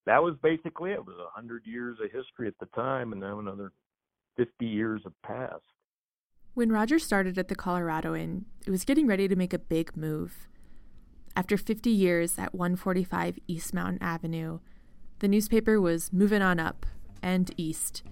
that 0.06 0.22
was 0.22 0.36
basically 0.42 0.90
it. 0.92 0.94
It 0.94 1.06
was 1.06 1.16
a 1.18 1.34
hundred 1.34 1.66
years 1.66 1.98
of 2.02 2.12
history 2.12 2.46
at 2.46 2.58
the 2.60 2.66
time, 2.74 3.12
and 3.12 3.20
now 3.20 3.40
another 3.40 3.72
fifty 4.36 4.66
years 4.66 5.02
have 5.04 5.20
passed. 5.22 5.62
When 6.54 6.70
Roger 6.72 6.98
started 6.98 7.38
at 7.38 7.48
the 7.48 7.56
Coloradoan, 7.56 8.44
it 8.66 8.70
was 8.70 8.84
getting 8.84 9.06
ready 9.06 9.28
to 9.28 9.36
make 9.36 9.52
a 9.52 9.60
big 9.60 9.96
move. 9.96 10.48
After 11.36 11.56
50 11.56 11.88
years 11.88 12.36
at 12.36 12.52
145 12.52 13.38
East 13.46 13.72
Mountain 13.72 14.02
Avenue, 14.02 14.58
the 15.20 15.28
newspaper 15.28 15.80
was 15.80 16.12
moving 16.12 16.42
on 16.42 16.58
up 16.58 16.84
and 17.22 17.52
east 17.56 18.02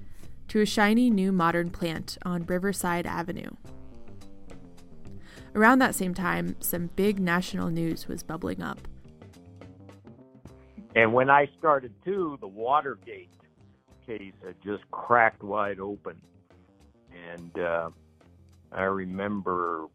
to 0.48 0.60
a 0.60 0.66
shiny 0.66 1.10
new 1.10 1.32
modern 1.32 1.70
plant 1.70 2.18
on 2.24 2.44
Riverside 2.44 3.06
Avenue. 3.06 3.50
Around 5.54 5.78
that 5.78 5.94
same 5.94 6.14
time, 6.14 6.54
some 6.60 6.90
big 6.96 7.18
national 7.18 7.70
news 7.70 8.08
was 8.08 8.22
bubbling 8.22 8.62
up. 8.62 8.86
And 10.94 11.12
when 11.12 11.30
I 11.30 11.48
started 11.58 11.92
too, 12.04 12.38
the 12.40 12.46
Watergate 12.46 13.30
case 14.06 14.32
had 14.44 14.54
just 14.62 14.82
cracked 14.90 15.42
wide 15.42 15.80
open. 15.80 16.20
And 17.34 17.58
uh, 17.58 17.90
I 18.72 18.82
remember 18.82 19.86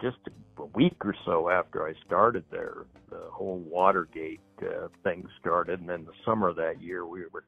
just 0.00 0.18
a 0.58 0.64
week 0.66 0.96
or 1.04 1.14
so 1.24 1.50
after 1.50 1.86
I 1.86 1.92
started 2.06 2.44
there, 2.50 2.86
the 3.10 3.22
whole 3.30 3.58
Watergate 3.58 4.40
uh, 4.62 4.88
thing 5.02 5.26
started. 5.40 5.80
And 5.80 5.88
then 5.88 6.04
the 6.04 6.12
summer 6.24 6.48
of 6.48 6.56
that 6.56 6.80
year, 6.82 7.06
we 7.06 7.20
were 7.32 7.44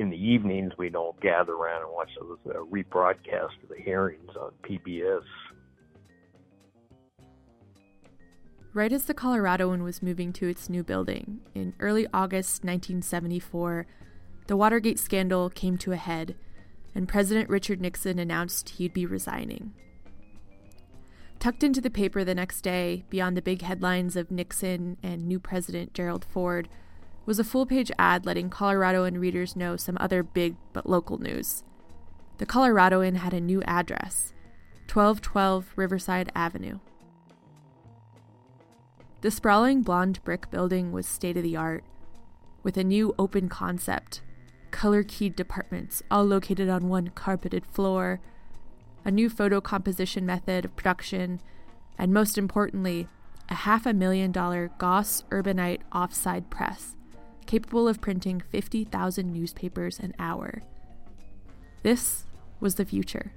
in 0.00 0.08
the 0.08 0.16
evenings, 0.16 0.72
we'd 0.78 0.96
all 0.96 1.14
gather 1.20 1.52
around 1.52 1.82
and 1.82 1.92
watch 1.92 2.08
those 2.18 2.38
uh, 2.46 2.58
rebroadcast 2.72 3.62
of 3.62 3.68
the 3.68 3.76
hearings 3.76 4.30
on 4.34 4.50
PBS. 4.62 5.20
Right 8.72 8.92
as 8.92 9.04
the 9.04 9.14
Coloradoan 9.14 9.84
was 9.84 10.02
moving 10.02 10.32
to 10.34 10.48
its 10.48 10.70
new 10.70 10.82
building, 10.82 11.40
in 11.54 11.74
early 11.80 12.06
August 12.14 12.64
1974, 12.64 13.86
the 14.46 14.56
Watergate 14.56 14.98
scandal 14.98 15.50
came 15.50 15.76
to 15.78 15.92
a 15.92 15.96
head, 15.96 16.34
and 16.94 17.06
President 17.06 17.50
Richard 17.50 17.80
Nixon 17.82 18.18
announced 18.18 18.70
he'd 18.70 18.94
be 18.94 19.04
resigning. 19.04 19.74
Tucked 21.38 21.62
into 21.62 21.82
the 21.82 21.90
paper 21.90 22.24
the 22.24 22.34
next 22.34 22.62
day, 22.62 23.04
beyond 23.10 23.36
the 23.36 23.42
big 23.42 23.60
headlines 23.60 24.16
of 24.16 24.30
Nixon 24.30 24.96
and 25.02 25.26
new 25.26 25.38
President 25.38 25.92
Gerald 25.92 26.24
Ford, 26.24 26.70
was 27.30 27.38
a 27.38 27.44
full 27.44 27.64
page 27.64 27.92
ad 27.96 28.26
letting 28.26 28.50
Coloradoan 28.50 29.20
readers 29.20 29.54
know 29.54 29.76
some 29.76 29.96
other 30.00 30.20
big 30.20 30.56
but 30.72 30.90
local 30.90 31.16
news. 31.18 31.62
The 32.38 32.44
Coloradoan 32.44 33.18
had 33.18 33.32
a 33.32 33.40
new 33.40 33.62
address 33.68 34.32
1212 34.92 35.72
Riverside 35.76 36.32
Avenue. 36.34 36.80
The 39.20 39.30
sprawling 39.30 39.82
blonde 39.82 40.18
brick 40.24 40.50
building 40.50 40.90
was 40.90 41.06
state 41.06 41.36
of 41.36 41.44
the 41.44 41.56
art, 41.56 41.84
with 42.64 42.76
a 42.76 42.82
new 42.82 43.14
open 43.16 43.48
concept, 43.48 44.22
color 44.72 45.04
keyed 45.04 45.36
departments 45.36 46.02
all 46.10 46.24
located 46.24 46.68
on 46.68 46.88
one 46.88 47.10
carpeted 47.14 47.64
floor, 47.64 48.18
a 49.04 49.12
new 49.12 49.30
photo 49.30 49.60
composition 49.60 50.26
method 50.26 50.64
of 50.64 50.74
production, 50.74 51.40
and 51.96 52.12
most 52.12 52.36
importantly, 52.36 53.06
a 53.48 53.54
half 53.54 53.86
a 53.86 53.94
million 53.94 54.32
dollar 54.32 54.72
Goss 54.78 55.22
Urbanite 55.30 55.82
offset 55.92 56.50
press 56.50 56.96
capable 57.46 57.88
of 57.88 58.00
printing 58.00 58.40
50,000 58.50 59.32
newspapers 59.32 59.98
an 59.98 60.14
hour. 60.18 60.62
This 61.82 62.24
was 62.60 62.74
the 62.74 62.84
future. 62.84 63.32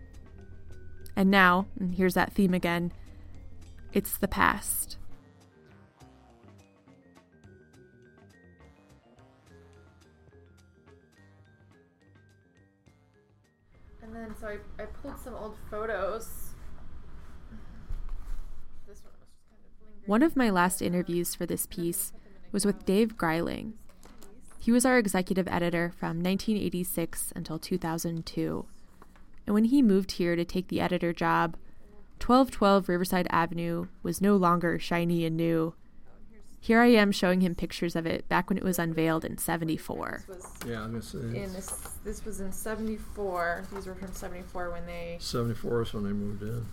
And 1.16 1.30
now, 1.30 1.68
and 1.80 1.96
here's 1.96 2.16
that 2.16 2.34
theme 2.34 2.54
again, 2.54 2.92
it's 3.94 4.18
the 4.18 4.28
past. 4.28 4.98
And 14.02 14.16
then 14.16 14.36
so 14.40 14.48
I, 14.48 14.58
I 14.82 14.86
pulled 14.86 15.20
some 15.20 15.36
old 15.36 15.56
photos. 15.70 16.54
One 17.56 17.60
kind 19.50 19.60
of. 20.02 20.10
One 20.10 20.24
of 20.24 20.36
my 20.36 20.50
last 20.50 20.82
interviews 20.82 21.36
for 21.36 21.46
this 21.46 21.66
piece 21.66 22.12
was 22.52 22.66
with 22.66 22.86
Dave 22.86 23.18
Greiling. 23.18 23.74
He 24.64 24.72
was 24.72 24.86
our 24.86 24.98
executive 24.98 25.46
editor 25.50 25.92
from 25.98 26.24
1986 26.24 27.34
until 27.36 27.60
2002. 27.60 28.66
And 29.46 29.54
when 29.54 29.66
he 29.66 29.82
moved 29.82 30.14
here 30.14 30.38
to 30.38 30.46
take 30.46 30.70
the 30.70 30.80
editor 30.80 31.12
job, 31.12 31.58
1212 32.26 32.88
Riverside 32.88 33.28
Avenue 33.30 33.88
was 34.04 34.22
no 34.22 34.38
longer 34.38 34.80
shiny 34.80 35.26
and 35.26 35.36
new. 35.36 35.74
Here 36.62 36.80
I 36.80 36.86
am 36.86 37.12
showing 37.12 37.42
him 37.42 37.56
pictures 37.56 37.94
of 37.94 38.06
it 38.06 38.30
back 38.30 38.50
when 38.50 38.58
it 38.58 38.64
was 38.64 38.80
unveiled 38.80 39.26
in 39.26 39.38
74. 39.38 40.24
Yeah, 40.66 40.82
I'm 40.82 40.92
gonna 40.92 41.02
say 41.02 41.18
in 41.18 41.52
this, 41.52 41.90
this 42.06 42.24
was 42.24 42.40
in 42.40 42.54
74. 42.54 43.66
These 43.76 43.86
were 43.86 43.96
from 43.96 44.14
74 44.14 44.72
when 44.72 44.86
they 44.86 45.18
'74 45.20 45.82
is 45.82 45.94
when 45.94 46.06
they 46.06 46.14
moved 46.14 46.42
in. 46.42 46.66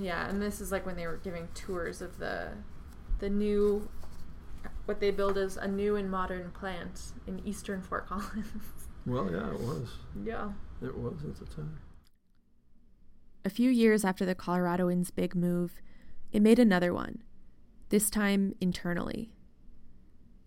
Yeah, 0.00 0.28
and 0.28 0.42
this 0.42 0.60
is 0.60 0.72
like 0.72 0.84
when 0.84 0.96
they 0.96 1.06
were 1.06 1.20
giving 1.22 1.46
tours 1.54 2.02
of 2.02 2.18
the 2.18 2.48
the 3.20 3.30
new 3.30 3.88
what 4.86 5.00
they 5.00 5.10
build 5.10 5.36
as 5.36 5.56
a 5.56 5.68
new 5.68 5.96
and 5.96 6.10
modern 6.10 6.50
plant 6.52 7.12
in 7.26 7.40
eastern 7.46 7.82
Fort 7.82 8.08
Collins. 8.08 8.48
Well, 9.08 9.30
yeah, 9.30 9.52
it 9.52 9.60
was. 9.60 9.88
yeah. 10.24 10.48
It 10.82 10.98
was 10.98 11.22
at 11.22 11.36
the 11.38 11.44
time. 11.44 11.78
A 13.44 13.48
few 13.48 13.70
years 13.70 14.04
after 14.04 14.26
the 14.26 14.34
Coloradoans' 14.34 15.14
big 15.14 15.36
move, 15.36 15.80
it 16.32 16.42
made 16.42 16.58
another 16.58 16.92
one, 16.92 17.22
this 17.90 18.10
time 18.10 18.56
internally. 18.60 19.30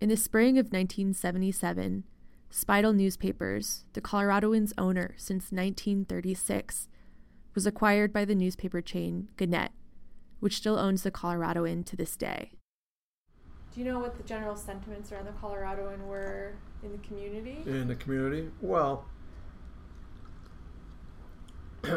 In 0.02 0.10
the 0.10 0.17
spring 0.17 0.58
of 0.58 0.65
1977, 0.65 2.04
Speidel 2.52 2.93
Newspapers, 2.93 3.86
the 3.93 4.02
Coloradoans' 4.02 4.73
owner 4.78 5.13
since 5.15 5.54
1936, 5.54 6.89
was 7.56 7.65
acquired 7.65 8.12
by 8.12 8.25
the 8.25 8.36
newspaper 8.36 8.82
chain 8.82 9.30
Gannett, 9.38 9.71
which 10.41 10.58
still 10.58 10.78
owns 10.78 11.04
the 11.04 11.12
Coloradoan 11.12 11.86
to 11.86 11.95
this 11.95 12.17
day. 12.17 12.52
Do 13.73 13.79
you 13.79 13.86
know 13.86 13.99
what 13.99 14.17
the 14.17 14.23
general 14.23 14.55
sentiments 14.55 15.12
around 15.12 15.25
the 15.25 15.32
Coloradoan 15.32 16.05
were 16.05 16.53
in 16.84 16.91
the 16.91 16.97
community? 17.08 17.60
In 17.67 17.88
the 17.88 17.95
community? 17.95 18.49
Well, 18.62 19.05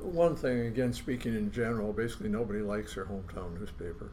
one 0.00 0.34
thing, 0.36 0.60
again, 0.60 0.92
speaking 0.94 1.34
in 1.34 1.52
general, 1.52 1.92
basically 1.92 2.30
nobody 2.30 2.60
likes 2.60 2.94
their 2.94 3.04
hometown 3.04 3.58
newspaper. 3.60 4.10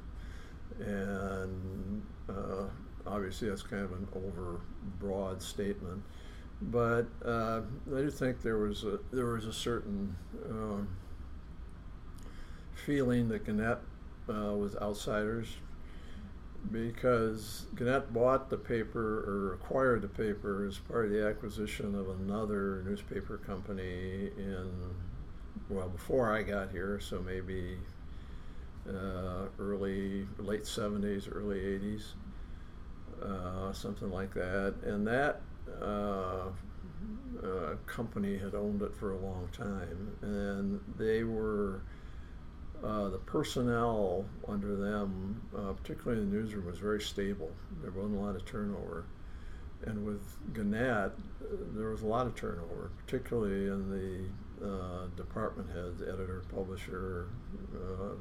And 0.79 2.01
uh, 2.27 2.65
obviously 3.07 3.49
that's 3.49 3.63
kind 3.63 3.83
of 3.83 3.93
an 3.93 4.07
over 4.13 4.59
broad 4.99 5.41
statement. 5.41 6.03
But 6.61 7.07
uh, 7.25 7.61
I 7.95 8.01
do 8.01 8.09
think 8.11 8.41
there 8.41 8.57
was 8.57 8.83
a, 8.83 8.99
there 9.11 9.27
was 9.27 9.45
a 9.45 9.53
certain 9.53 10.13
um, 10.49 10.89
feeling 12.75 13.29
that 13.29 13.45
Gannett 13.45 13.79
uh, 14.27 14.53
was 14.53 14.75
outsiders 14.75 15.47
because 16.71 17.65
Gannett 17.75 18.13
bought 18.13 18.49
the 18.49 18.57
paper 18.57 19.23
or 19.25 19.53
acquired 19.55 20.01
the 20.01 20.07
paper 20.07 20.65
as 20.65 20.77
part 20.77 21.05
of 21.05 21.11
the 21.11 21.25
acquisition 21.25 21.95
of 21.95 22.09
another 22.09 22.83
newspaper 22.85 23.37
company 23.37 24.29
in, 24.37 24.69
well, 25.69 25.89
before 25.89 26.31
I 26.31 26.43
got 26.43 26.71
here, 26.71 26.99
so 26.99 27.21
maybe 27.21 27.77
uh, 28.87 29.45
early, 29.57 30.27
late 30.37 30.63
70s, 30.63 31.33
early 31.33 31.59
80s, 31.59 32.03
uh, 33.23 33.73
something 33.73 34.11
like 34.11 34.33
that. 34.33 34.75
And 34.83 35.07
that 35.07 35.41
uh, 35.81 36.49
uh, 37.43 37.75
company 37.85 38.37
had 38.37 38.53
owned 38.53 38.81
it 38.81 38.95
for 38.95 39.13
a 39.13 39.17
long 39.17 39.47
time, 39.53 40.15
and 40.21 40.79
they 40.97 41.23
were 41.23 41.81
uh, 42.83 43.09
the 43.09 43.17
personnel 43.17 44.25
under 44.47 44.75
them, 44.75 45.41
uh, 45.57 45.73
particularly 45.73 46.21
in 46.21 46.29
the 46.29 46.37
newsroom, 46.37 46.65
was 46.65 46.79
very 46.79 47.01
stable. 47.01 47.51
There 47.81 47.91
wasn't 47.91 48.17
a 48.17 48.19
lot 48.19 48.35
of 48.35 48.45
turnover. 48.45 49.05
And 49.85 50.05
with 50.05 50.21
Gannett, 50.53 51.11
there 51.73 51.89
was 51.89 52.01
a 52.01 52.07
lot 52.07 52.27
of 52.27 52.35
turnover, 52.35 52.91
particularly 53.05 53.67
in 53.67 53.89
the 53.89 54.65
uh, 54.65 55.07
department 55.15 55.69
heads, 55.69 56.01
editor, 56.01 56.43
publisher, 56.53 57.27
uh, 57.75 58.15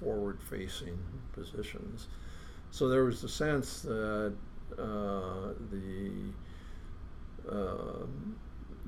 forward 0.00 0.38
facing 0.50 0.98
positions. 1.32 2.08
So 2.70 2.88
there 2.88 3.04
was 3.04 3.20
the 3.20 3.28
sense 3.28 3.82
that 3.82 4.34
uh, 4.78 5.52
the, 5.70 6.32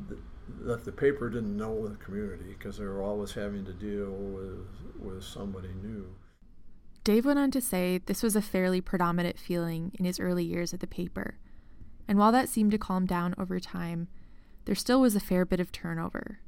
the 0.08 0.16
that 0.60 0.84
the 0.84 0.92
paper 0.92 1.28
didn't 1.28 1.56
know 1.56 1.86
the 1.88 1.96
community 1.96 2.54
because 2.58 2.78
they 2.78 2.84
were 2.84 3.02
always 3.02 3.32
having 3.32 3.64
to 3.64 3.72
deal 3.72 4.10
with 4.10 4.66
with 5.00 5.24
somebody 5.24 5.68
new. 5.82 6.14
Dave 7.04 7.24
went 7.24 7.38
on 7.38 7.50
to 7.52 7.60
say 7.60 7.98
this 7.98 8.22
was 8.22 8.34
a 8.34 8.42
fairly 8.42 8.80
predominant 8.80 9.38
feeling 9.38 9.92
in 9.94 10.04
his 10.04 10.18
early 10.18 10.44
years 10.44 10.74
at 10.74 10.80
the 10.80 10.86
paper. 10.86 11.38
And 12.08 12.18
while 12.18 12.32
that 12.32 12.48
seemed 12.48 12.72
to 12.72 12.78
calm 12.78 13.06
down 13.06 13.34
over 13.38 13.60
time, 13.60 14.08
there 14.64 14.74
still 14.74 15.00
was 15.00 15.14
a 15.14 15.20
fair 15.20 15.44
bit 15.44 15.60
of 15.60 15.70
turnover. 15.70 16.40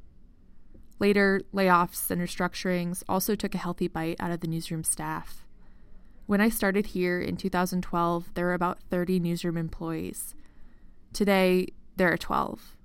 Later, 0.99 1.43
layoffs 1.55 2.11
and 2.11 2.21
restructurings 2.21 3.05
also 3.09 3.35
took 3.35 3.55
a 3.55 3.59
healthy 3.59 3.87
bite 3.87 4.17
out 4.19 4.33
of 4.33 4.41
the 4.41 4.49
newsroom 4.49 4.83
staff. 4.83 5.45
When 6.27 6.41
I 6.41 6.49
started 6.49 6.87
here 6.87 7.21
in 7.21 7.37
2012, 7.37 8.35
there 8.35 8.47
were 8.47 8.55
about 8.55 8.81
30 8.91 9.21
newsroom 9.21 9.57
employees. 9.57 10.35
Today, 11.13 11.69
there 11.97 12.13
are 12.13 12.17
12. 12.17 12.77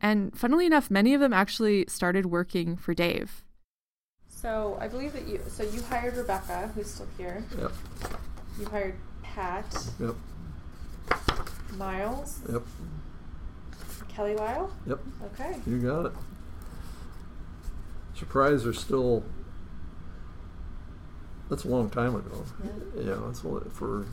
And 0.00 0.36
funnily 0.38 0.66
enough, 0.66 0.90
many 0.90 1.14
of 1.14 1.20
them 1.20 1.32
actually 1.32 1.84
started 1.88 2.26
working 2.26 2.76
for 2.76 2.94
Dave. 2.94 3.44
So 4.44 4.76
I 4.78 4.88
believe 4.88 5.14
that 5.14 5.26
you. 5.26 5.40
So 5.48 5.62
you 5.62 5.80
hired 5.80 6.18
Rebecca, 6.18 6.70
who's 6.74 6.90
still 6.90 7.06
here. 7.16 7.42
Yep. 7.58 7.72
You 8.60 8.66
hired 8.66 8.94
Pat. 9.22 9.88
Yep. 9.98 10.14
Miles. 11.78 12.40
Yep. 12.52 12.62
Kelly 14.10 14.34
Lyle. 14.34 14.70
Yep. 14.86 14.98
Okay. 15.32 15.56
You 15.66 15.78
got 15.78 16.04
it. 16.04 16.12
Surprised 18.14 18.66
they're 18.66 18.74
still. 18.74 19.24
That's 21.48 21.64
a 21.64 21.68
long 21.68 21.88
time 21.88 22.14
ago. 22.14 22.44
Yeah. 22.62 23.02
Yeah. 23.02 23.20
That's 23.24 23.40
for. 23.40 24.04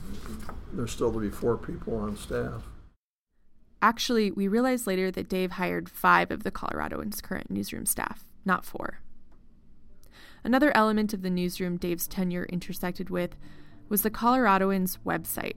There's 0.72 0.92
still 0.92 1.12
to 1.12 1.20
be 1.20 1.30
four 1.30 1.58
people 1.58 1.98
on 1.98 2.16
staff. 2.16 2.64
Actually, 3.82 4.32
we 4.32 4.48
realized 4.48 4.88
later 4.88 5.12
that 5.12 5.28
Dave 5.28 5.52
hired 5.52 5.90
five 5.90 6.32
of 6.32 6.44
the 6.44 6.52
Coloradoan's 6.52 7.20
current 7.20 7.52
newsroom 7.52 7.86
staff, 7.86 8.24
not 8.46 8.64
four. 8.64 9.02
Another 10.44 10.76
element 10.76 11.14
of 11.14 11.22
the 11.22 11.30
newsroom 11.30 11.78
Dave's 11.78 12.08
tenure 12.08 12.46
intersected 12.46 13.10
with 13.10 13.36
was 13.90 14.02
the 14.02 14.10
Coloradoan's 14.10 14.98
website. 15.06 15.56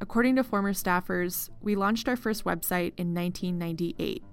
According 0.00 0.36
to 0.36 0.44
former 0.44 0.72
staffers, 0.72 1.50
we 1.60 1.76
launched 1.76 2.08
our 2.08 2.16
first 2.16 2.44
website 2.44 2.92
in 2.96 3.14
1998. 3.14 4.24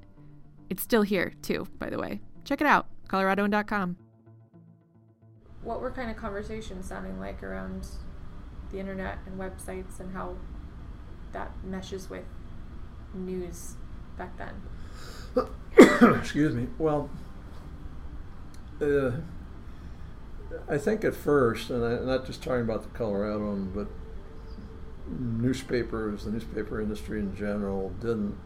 It's 0.70 0.82
still 0.82 1.04
here, 1.04 1.34
too, 1.42 1.68
by 1.78 1.90
the 1.90 2.00
way. 2.00 2.22
Check 2.44 2.62
it 2.62 2.68
out, 2.68 2.88
coloradoan.com. 3.10 3.98
What 5.64 5.82
were 5.82 5.92
kind 5.92 6.10
of 6.10 6.18
conversations 6.18 6.88
sounding 6.88 7.20
like 7.20 7.44
around 7.44 7.88
the 8.72 8.80
internet 8.80 9.20
and 9.26 9.40
websites 9.40 10.00
and 10.00 10.14
how 10.14 10.38
that 11.34 11.52
meshes 11.64 12.10
with 12.10 12.26
news 13.14 13.76
back 14.18 14.38
then? 14.38 14.62
Excuse 16.18 16.56
me. 16.56 16.68
Well, 16.78 17.10
uh, 18.82 19.12
I 20.70 20.78
think 20.78 21.04
at 21.04 21.16
first, 21.16 21.70
and 21.70 21.84
I'm 21.84 22.06
not 22.06 22.26
just 22.26 22.44
talking 22.44 22.62
about 22.62 22.84
the 22.84 22.98
Coloradoan, 22.98 23.74
but 23.74 23.88
newspapers, 25.08 26.26
the 26.26 26.32
newspaper 26.32 26.82
industry 26.82 27.20
in 27.20 27.36
general, 27.36 27.90
didn't. 28.02 28.38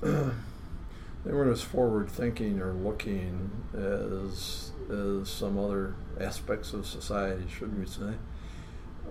they 0.00 1.32
weren't 1.32 1.50
as 1.50 1.62
forward 1.62 2.08
thinking 2.10 2.60
or 2.60 2.72
looking 2.72 3.50
as 3.74 4.72
as 4.90 5.28
some 5.28 5.58
other 5.58 5.94
aspects 6.20 6.72
of 6.72 6.86
society, 6.86 7.44
should 7.48 7.78
we 7.78 7.86
say? 7.86 8.14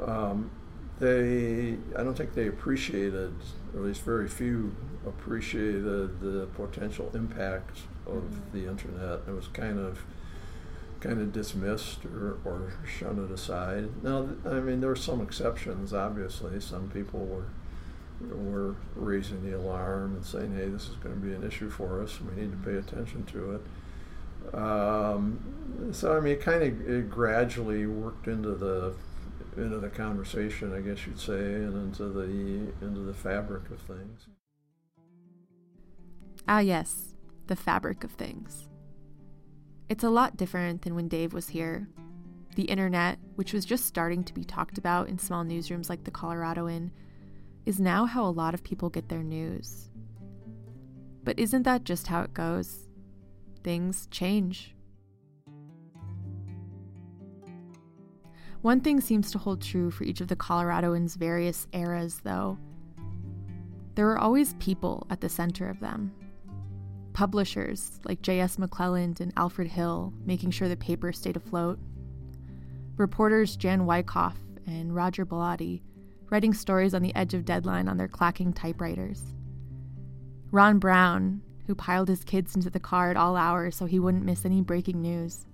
Um, 0.06 0.52
they, 1.00 1.78
I 1.98 2.04
don't 2.04 2.16
think 2.16 2.34
they 2.34 2.48
appreciated, 2.48 3.34
or 3.74 3.80
at 3.80 3.86
least 3.86 4.02
very 4.02 4.28
few 4.28 4.76
appreciated 5.08 6.20
the 6.20 6.48
potential 6.56 7.10
impact 7.14 7.80
of 8.06 8.24
mm-hmm. 8.24 8.58
the 8.58 8.68
internet. 8.68 9.22
It 9.28 9.32
was 9.32 9.48
kind 9.48 9.80
of 9.80 10.00
kind 11.02 11.22
of 11.22 11.32
dismissed 11.32 12.06
or, 12.06 12.40
or 12.44 12.74
shunned 12.86 13.32
aside. 13.32 14.04
Now, 14.04 14.30
I 14.46 14.60
mean, 14.60 14.82
there 14.82 14.90
were 14.90 14.96
some 14.96 15.22
exceptions. 15.22 15.94
Obviously, 15.94 16.60
some 16.60 16.90
people 16.90 17.26
were 17.26 17.46
were 18.22 18.76
raising 18.96 19.50
the 19.50 19.58
alarm 19.58 20.16
and 20.16 20.26
saying, 20.26 20.56
"Hey, 20.56 20.68
this 20.68 20.90
is 20.90 20.96
going 20.98 21.16
to 21.16 21.22
be 21.22 21.34
an 21.34 21.44
issue 21.44 21.70
for 21.70 22.02
us. 22.02 22.20
We 22.20 22.42
need 22.42 22.52
to 22.52 22.70
pay 22.70 22.76
attention 22.78 23.24
to 23.26 23.56
it." 23.56 23.62
Um, 24.54 25.90
so, 25.92 26.18
I 26.18 26.20
mean, 26.20 26.34
it 26.34 26.42
kind 26.42 26.64
of 26.64 26.90
it 26.90 27.10
gradually 27.10 27.86
worked 27.86 28.28
into 28.28 28.56
the 28.56 28.94
into 29.58 29.80
the 29.80 29.90
conversation, 29.90 30.74
I 30.74 30.82
guess 30.82 31.06
you'd 31.06 31.20
say, 31.20 31.34
and 31.34 31.74
into 31.76 32.10
the 32.10 32.26
into 32.86 33.02
the 33.02 33.14
fabric 33.14 33.70
of 33.72 33.80
things. 33.80 34.28
Ah, 36.48 36.60
yes, 36.60 37.16
the 37.48 37.56
fabric 37.56 38.04
of 38.04 38.12
things. 38.12 38.69
It's 39.90 40.04
a 40.04 40.10
lot 40.10 40.38
different 40.38 40.84
than 40.84 40.94
when 40.94 41.08
Dave 41.08 41.34
was 41.34 41.50
here. 41.50 41.88
The 42.56 42.66
internet, 42.66 43.18
which 43.36 43.54
was 43.54 43.66
just 43.66 43.86
starting 43.86 44.24
to 44.24 44.34
be 44.36 44.44
talked 44.44 44.78
about 44.78 45.10
in 45.10 45.18
small 45.18 45.44
newsrooms 45.44 45.90
like 45.90 46.04
the 46.04 46.12
Coloradoan, 46.12 46.92
is 47.66 47.80
now 47.80 48.06
how 48.06 48.24
a 48.24 48.30
lot 48.30 48.54
of 48.54 48.64
people 48.64 48.90
get 48.90 49.10
their 49.10 49.24
news. 49.24 49.90
But 51.24 51.40
isn't 51.40 51.64
that 51.64 51.86
just 51.86 52.06
how 52.06 52.22
it 52.22 52.36
goes? 52.36 52.88
Things 53.64 54.08
change. 54.12 54.76
One 58.62 58.82
thing 58.82 59.02
seems 59.02 59.32
to 59.32 59.40
hold 59.40 59.62
true 59.62 59.90
for 59.90 60.04
each 60.04 60.22
of 60.22 60.28
the 60.28 60.36
Coloradoans' 60.36 61.16
various 61.16 61.68
eras, 61.74 62.20
though. 62.24 62.60
There 63.96 64.06
were 64.06 64.20
always 64.20 64.54
people 64.56 65.08
at 65.10 65.22
the 65.22 65.30
center 65.30 65.68
of 65.68 65.80
them. 65.80 66.14
Publishers 67.14 68.00
like 68.06 68.22
J.S. 68.22 68.58
McClelland 68.58 69.20
and 69.20 69.34
Alfred 69.36 69.68
Hill 69.68 70.14
making 70.26 70.52
sure 70.52 70.70
the 70.70 70.78
paper 70.78 71.12
stayed 71.12 71.38
afloat. 71.38 71.80
Reporters 72.98 73.56
Jan 73.56 73.86
Wyckoff 73.86 74.38
and 74.66 74.94
Roger 74.96 75.26
Bellotti 75.26 75.82
writing 76.30 76.54
stories 76.54 76.94
on 76.94 77.02
the 77.02 77.16
edge 77.16 77.34
of 77.34 77.46
deadline 77.46 77.88
on 77.88 77.98
their 77.98 78.08
clacking 78.08 78.54
typewriters. 78.54 79.34
Ron 80.52 80.80
Brown, 80.80 81.42
who 81.68 81.76
piled 81.76 82.08
his 82.08 82.24
kids 82.24 82.56
into 82.56 82.70
the 82.70 82.80
car 82.80 83.12
at 83.12 83.18
all 83.18 83.36
hours 83.36 83.76
so 83.76 83.86
he 83.86 84.00
wouldn't 84.00 84.26
miss 84.26 84.46
any 84.46 84.62
breaking 84.62 85.02
news. 85.02 85.46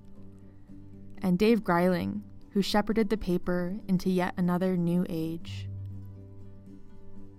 And 1.22 1.40
Dave 1.40 1.64
Greiling, 1.64 2.22
who 2.52 2.62
shepherded 2.62 3.10
the 3.10 3.18
paper 3.18 3.78
into 3.88 4.10
yet 4.10 4.34
another 4.38 4.78
new 4.78 5.06
age. 5.10 5.68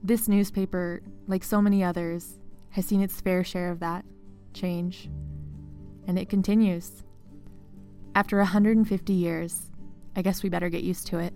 This 0.02 0.28
newspaper, 0.28 1.02
like 1.26 1.42
so 1.42 1.62
many 1.62 1.82
others, 1.82 2.38
has 2.76 2.84
seen 2.84 3.00
its 3.00 3.22
fair 3.22 3.42
share 3.42 3.70
of 3.70 3.80
that, 3.80 4.04
change, 4.52 5.08
and 6.06 6.18
it 6.18 6.28
continues. 6.28 7.02
After 8.14 8.36
150 8.36 9.14
years, 9.14 9.70
I 10.14 10.20
guess 10.20 10.42
we 10.42 10.50
better 10.50 10.68
get 10.68 10.84
used 10.84 11.06
to 11.06 11.18
it. 11.18 11.32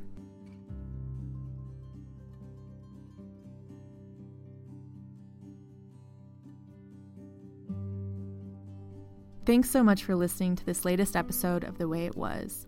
Thanks 9.46 9.70
so 9.70 9.82
much 9.82 10.04
for 10.04 10.14
listening 10.14 10.56
to 10.56 10.66
this 10.66 10.84
latest 10.84 11.16
episode 11.16 11.64
of 11.64 11.78
The 11.78 11.88
Way 11.88 12.04
It 12.04 12.18
Was. 12.18 12.66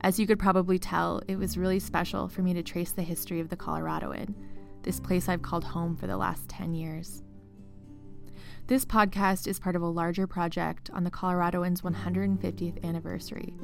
As 0.00 0.18
you 0.18 0.26
could 0.26 0.38
probably 0.38 0.78
tell, 0.78 1.20
it 1.28 1.36
was 1.36 1.58
really 1.58 1.78
special 1.78 2.26
for 2.26 2.40
me 2.40 2.54
to 2.54 2.62
trace 2.62 2.92
the 2.92 3.02
history 3.02 3.40
of 3.40 3.50
the 3.50 3.56
Coloradoan, 3.56 4.34
this 4.82 4.98
place 4.98 5.28
I've 5.28 5.42
called 5.42 5.64
home 5.64 5.94
for 5.94 6.06
the 6.06 6.16
last 6.16 6.48
10 6.48 6.72
years. 6.72 7.22
This 8.68 8.84
podcast 8.84 9.46
is 9.46 9.58
part 9.58 9.76
of 9.76 9.82
a 9.82 9.86
larger 9.86 10.26
project 10.26 10.90
on 10.92 11.02
the 11.02 11.10
Coloradoan's 11.10 11.80
150th 11.80 12.84
anniversary. 12.84 13.54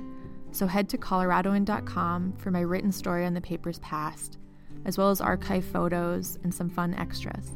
So 0.50 0.66
head 0.66 0.88
to 0.88 0.96
coloradoan.com 0.96 2.32
for 2.38 2.50
my 2.50 2.62
written 2.62 2.90
story 2.90 3.26
on 3.26 3.34
the 3.34 3.40
paper's 3.42 3.80
past, 3.80 4.38
as 4.86 4.96
well 4.96 5.11
as 5.11 5.20
archive 5.20 5.66
photos 5.66 6.38
and 6.42 6.55
some 6.55 6.70
fun 6.70 6.94
extras. 6.94 7.50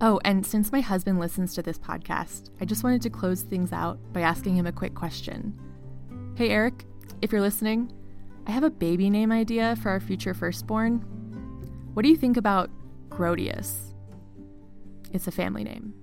Oh, 0.00 0.20
and 0.24 0.46
since 0.46 0.70
my 0.70 0.80
husband 0.80 1.18
listens 1.18 1.56
to 1.56 1.62
this 1.62 1.76
podcast, 1.76 2.50
I 2.60 2.64
just 2.64 2.84
wanted 2.84 3.02
to 3.02 3.10
close 3.10 3.42
things 3.42 3.72
out 3.72 3.98
by 4.12 4.20
asking 4.20 4.54
him 4.54 4.68
a 4.68 4.72
quick 4.72 4.94
question. 4.94 5.58
Hey, 6.36 6.50
Eric, 6.50 6.84
if 7.20 7.32
you're 7.32 7.40
listening, 7.40 7.92
I 8.46 8.52
have 8.52 8.62
a 8.62 8.70
baby 8.70 9.10
name 9.10 9.32
idea 9.32 9.74
for 9.82 9.90
our 9.90 9.98
future 9.98 10.34
firstborn. 10.34 10.98
What 11.94 12.04
do 12.04 12.10
you 12.10 12.16
think 12.16 12.36
about 12.36 12.70
Grodius? 13.08 13.91
It's 15.12 15.26
a 15.26 15.30
family 15.30 15.62
name. 15.62 16.01